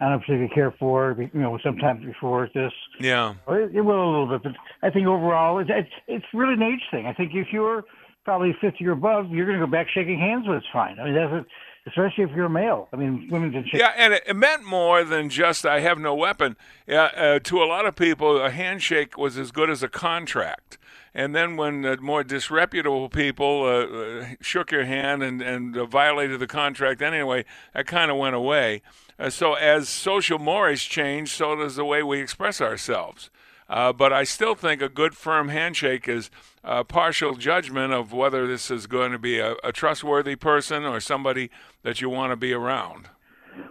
I 0.00 0.08
don't 0.08 0.20
particularly 0.20 0.52
care 0.54 0.74
for. 0.78 1.16
You 1.18 1.40
know, 1.40 1.58
sometimes 1.62 2.04
before 2.04 2.48
this. 2.54 2.72
Yeah. 3.00 3.34
It, 3.48 3.76
it 3.76 3.80
will 3.80 4.02
a 4.02 4.10
little 4.10 4.38
bit, 4.38 4.42
but 4.42 4.52
I 4.86 4.90
think 4.90 5.06
overall, 5.06 5.58
it's 5.58 5.70
it's, 5.72 5.90
it's 6.08 6.26
really 6.34 6.54
an 6.54 6.62
age 6.62 6.82
thing. 6.90 7.06
I 7.06 7.12
think 7.12 7.32
if 7.34 7.48
you're 7.52 7.84
probably 8.24 8.56
50 8.60 8.86
or 8.86 8.92
above, 8.92 9.30
you're 9.30 9.46
going 9.46 9.58
to 9.60 9.66
go 9.66 9.70
back 9.70 9.86
shaking 9.92 10.18
hands 10.18 10.48
with 10.48 10.58
it's 10.58 10.66
fine. 10.72 10.98
I 10.98 11.04
mean, 11.04 11.14
that's 11.14 11.32
a, 11.32 11.46
especially 11.86 12.24
if 12.24 12.30
you're 12.34 12.46
a 12.46 12.50
male. 12.50 12.88
I 12.92 12.96
mean, 12.96 13.28
women 13.30 13.52
can 13.52 13.64
shake. 13.64 13.80
Yeah, 13.80 13.92
and 13.96 14.14
it, 14.14 14.22
it 14.26 14.34
meant 14.34 14.64
more 14.64 15.04
than 15.04 15.28
just 15.28 15.64
"I 15.66 15.80
have 15.80 15.98
no 15.98 16.14
weapon." 16.14 16.56
Yeah, 16.86 17.10
uh, 17.16 17.38
to 17.40 17.62
a 17.62 17.66
lot 17.66 17.86
of 17.86 17.94
people, 17.96 18.40
a 18.40 18.50
handshake 18.50 19.16
was 19.16 19.38
as 19.38 19.52
good 19.52 19.70
as 19.70 19.82
a 19.82 19.88
contract. 19.88 20.78
And 21.14 21.34
then 21.34 21.56
when 21.56 21.82
more 22.00 22.24
disreputable 22.24 23.08
people 23.08 23.62
uh, 23.62 23.68
uh, 23.68 24.26
shook 24.40 24.72
your 24.72 24.84
hand 24.84 25.22
and, 25.22 25.40
and 25.40 25.76
uh, 25.76 25.86
violated 25.86 26.40
the 26.40 26.48
contract 26.48 27.02
anyway, 27.02 27.44
that 27.72 27.86
kind 27.86 28.10
of 28.10 28.16
went 28.16 28.34
away. 28.34 28.82
Uh, 29.16 29.30
so 29.30 29.54
as 29.54 29.88
social 29.88 30.40
mores 30.40 30.82
change, 30.82 31.28
so 31.28 31.54
does 31.54 31.76
the 31.76 31.84
way 31.84 32.02
we 32.02 32.20
express 32.20 32.60
ourselves. 32.60 33.30
But 33.68 34.12
I 34.12 34.24
still 34.24 34.54
think 34.54 34.82
a 34.82 34.88
good 34.88 35.16
firm 35.16 35.48
handshake 35.48 36.08
is 36.08 36.30
a 36.64 36.84
partial 36.84 37.34
judgment 37.34 37.92
of 37.92 38.12
whether 38.12 38.46
this 38.46 38.70
is 38.70 38.86
going 38.86 39.12
to 39.12 39.18
be 39.18 39.38
a, 39.38 39.54
a 39.62 39.72
trustworthy 39.72 40.36
person 40.36 40.84
or 40.84 41.00
somebody 41.00 41.50
that 41.82 42.00
you 42.00 42.10
want 42.10 42.32
to 42.32 42.36
be 42.36 42.52
around. 42.52 43.08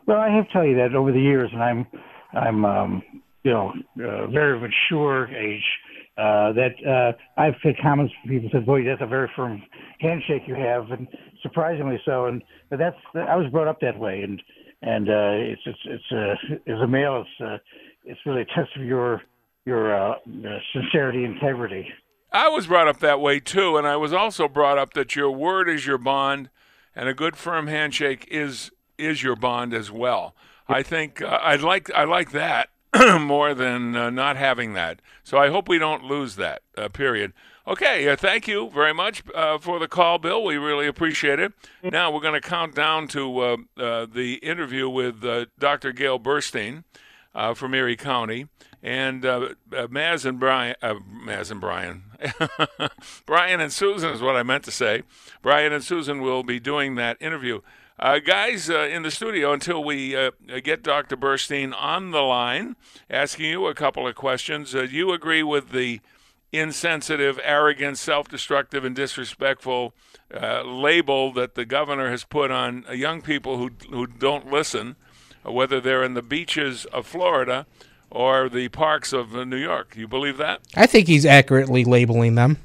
Well, 0.06 0.18
I 0.18 0.30
have 0.30 0.48
to 0.48 0.54
tell 0.54 0.66
you 0.66 0.76
that 0.78 0.96
over 0.96 1.12
the 1.12 1.20
years, 1.22 1.50
and 1.54 1.62
I'm, 1.62 1.88
I'm, 2.34 2.66
um, 2.66 3.04
you 3.44 3.52
know, 3.52 3.74
uh, 4.00 4.28
very 4.28 4.60
mature 4.60 5.28
age. 5.28 5.64
Uh, 6.16 6.54
that 6.54 6.76
uh, 6.88 7.42
I've 7.42 7.56
had 7.64 7.74
comments 7.82 8.14
from 8.22 8.30
people 8.30 8.50
said, 8.52 8.68
"Boy, 8.68 8.84
that's 8.84 9.02
a 9.02 9.08
very 9.08 9.32
firm 9.36 9.64
handshake 10.00 10.44
you 10.46 10.54
have," 10.54 10.92
and 10.92 11.08
surprisingly 11.42 12.00
so. 12.06 12.26
And 12.26 12.44
but 12.70 12.78
that's 12.78 12.98
I 13.16 13.36
was 13.36 13.52
brought 13.52 13.68
up 13.68 13.80
that 13.82 13.98
way, 13.98 14.22
and 14.22 14.40
and 14.84 15.10
uh, 15.10 15.54
it's 15.54 15.62
it's 15.66 15.80
it's 15.86 16.12
uh, 16.12 16.72
as 16.72 16.80
a 16.82 16.88
male, 16.88 17.26
it's 17.26 17.42
uh, 17.44 17.58
it's 18.06 18.20
really 18.28 18.42
a 18.42 18.46
test 18.46 18.70
of 18.76 18.84
your 18.84 19.24
your 19.66 19.96
uh, 19.96 20.12
uh, 20.12 20.60
sincerity, 20.72 21.24
integrity. 21.24 21.88
I 22.32 22.48
was 22.50 22.68
brought 22.68 22.88
up 22.88 23.00
that 23.00 23.20
way 23.20 23.40
too, 23.40 23.78
and 23.78 23.88
I 23.88 23.96
was 23.96 24.14
also 24.14 24.48
brought 24.48 24.78
up 24.78 24.94
that 24.94 25.16
your 25.16 25.32
word 25.32 25.68
is 25.68 25.88
your 25.88 25.98
bond, 25.98 26.50
and 26.96 27.10
a 27.10 27.14
good 27.16 27.36
firm 27.36 27.66
handshake 27.66 28.28
is 28.30 28.72
is 29.00 29.24
your 29.24 29.36
bond 29.36 29.74
as 29.74 29.90
well. 29.90 30.36
I 30.68 30.84
think 30.84 31.24
uh, 31.24 31.26
I 31.26 31.56
like 31.56 31.90
I 31.92 32.04
like 32.04 32.32
that 32.34 32.70
more 33.20 33.54
than 33.54 33.96
uh, 33.96 34.10
not 34.10 34.38
having 34.38 34.74
that. 34.74 35.02
So 35.24 35.38
I 35.38 35.50
hope 35.50 35.68
we 35.68 35.80
don't 35.80 36.04
lose 36.04 36.36
that. 36.36 36.62
Uh, 36.78 36.90
period. 36.90 37.34
Okay, 37.66 38.10
uh, 38.10 38.16
thank 38.16 38.48
you 38.48 38.70
very 38.72 38.94
much 38.94 39.24
uh, 39.34 39.58
for 39.58 39.80
the 39.80 39.88
call, 39.88 40.20
Bill. 40.20 40.44
We 40.44 40.58
really 40.58 40.86
appreciate 40.86 41.40
it. 41.40 41.54
Now 41.82 42.12
we're 42.12 42.20
going 42.20 42.40
to 42.40 42.48
count 42.48 42.76
down 42.76 43.08
to 43.10 43.40
uh, 43.40 43.58
uh, 43.78 44.06
the 44.06 44.36
interview 44.44 44.90
with 44.90 45.24
Dr. 45.58 45.94
Gale 45.94 46.20
Burstein 46.20 46.84
from 47.56 47.74
Erie 47.74 47.96
County, 47.96 48.48
and 48.82 49.24
Maz 49.24 50.26
and 50.26 50.40
Brian, 50.40 50.76
Maz 50.84 51.52
and 51.52 51.62
Brian, 51.62 52.04
Brian 53.26 53.62
and 53.62 53.72
Susan 53.72 54.12
is 54.12 54.22
what 54.22 54.36
I 54.36 54.44
meant 54.44 54.66
to 54.66 54.72
say. 54.72 55.04
Brian 55.42 55.72
and 55.72 55.84
Susan 55.84 56.22
will 56.22 56.44
be 56.44 56.60
doing 56.60 56.96
that 56.96 57.18
interview. 57.22 57.62
Uh, 58.00 58.20
guys 58.20 58.70
uh, 58.70 58.80
in 58.80 59.04
the 59.04 59.12
studio 59.12 59.54
until 59.54 59.84
we 59.84 60.16
uh, 60.16 60.32
get 60.64 60.84
Dr. 60.84 61.16
Burstein 61.16 61.74
on 61.78 62.12
the 62.12 62.22
line, 62.22 62.76
asking 63.10 63.46
you 63.46 63.68
a 63.68 63.76
couple 63.76 64.08
of 64.08 64.16
questions. 64.16 64.74
Uh, 64.74 64.82
you 64.82 65.14
agree 65.14 65.44
with 65.44 65.70
the 65.70 66.02
insensitive, 66.54 67.40
arrogant, 67.44 67.98
self 67.98 68.30
destructive, 68.30 68.86
and 68.86 68.96
disrespectful 68.96 69.94
uh, 70.34 70.64
label 70.64 71.34
that 71.34 71.56
the 71.56 71.66
governor 71.66 72.10
has 72.10 72.24
put 72.24 72.52
on 72.52 72.86
uh, 72.88 72.94
young 72.94 73.22
people 73.22 73.58
who, 73.58 73.72
who 73.90 74.08
don't 74.08 74.52
listen, 74.52 74.96
uh, 75.46 75.52
whether 75.52 75.82
they're 75.82 76.04
in 76.04 76.14
the 76.14 76.22
beaches 76.22 76.86
of 76.86 77.06
Florida 77.06 77.66
or 78.10 78.48
the 78.48 78.70
parks 78.70 79.12
of 79.12 79.36
uh, 79.36 79.44
New 79.44 79.58
York. 79.58 79.96
You 79.98 80.08
believe 80.08 80.38
that? 80.38 80.62
I 80.76 80.86
think 80.86 81.08
he's 81.08 81.26
accurately 81.26 81.84
labeling 81.84 82.36
them. 82.36 82.58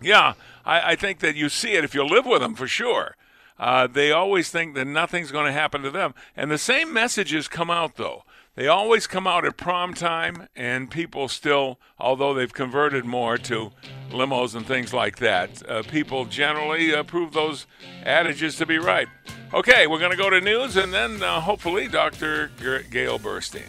Yeah, 0.00 0.34
I, 0.64 0.92
I 0.92 0.96
think 0.96 1.18
that 1.20 1.36
you 1.36 1.48
see 1.48 1.72
it 1.72 1.84
if 1.84 1.94
you 1.94 2.04
live 2.04 2.26
with 2.26 2.40
them 2.40 2.54
for 2.54 2.68
sure. 2.68 3.16
Uh, 3.58 3.86
they 3.86 4.12
always 4.12 4.50
think 4.50 4.74
that 4.74 4.86
nothing's 4.86 5.32
going 5.32 5.46
to 5.46 5.52
happen 5.52 5.82
to 5.82 5.90
them. 5.90 6.14
And 6.36 6.50
the 6.50 6.58
same 6.58 6.92
messages 6.92 7.48
come 7.48 7.70
out, 7.70 7.96
though. 7.96 8.24
They 8.54 8.68
always 8.68 9.06
come 9.06 9.26
out 9.26 9.44
at 9.44 9.58
prom 9.58 9.92
time, 9.92 10.48
and 10.56 10.90
people 10.90 11.28
still, 11.28 11.78
although 11.98 12.32
they've 12.32 12.52
converted 12.52 13.04
more 13.04 13.36
to 13.36 13.70
limos 14.10 14.54
and 14.54 14.66
things 14.66 14.94
like 14.94 15.18
that, 15.18 15.68
uh, 15.68 15.82
people 15.82 16.24
generally 16.24 16.94
uh, 16.94 17.02
prove 17.02 17.34
those 17.34 17.66
adages 18.02 18.56
to 18.56 18.64
be 18.64 18.78
right. 18.78 19.08
Okay, 19.52 19.86
we're 19.86 19.98
going 19.98 20.10
to 20.10 20.16
go 20.16 20.30
to 20.30 20.40
news 20.40 20.76
and 20.76 20.92
then 20.92 21.22
uh, 21.22 21.40
hopefully 21.40 21.86
Dr. 21.86 22.50
Gale 22.90 23.18
Burstein. 23.18 23.68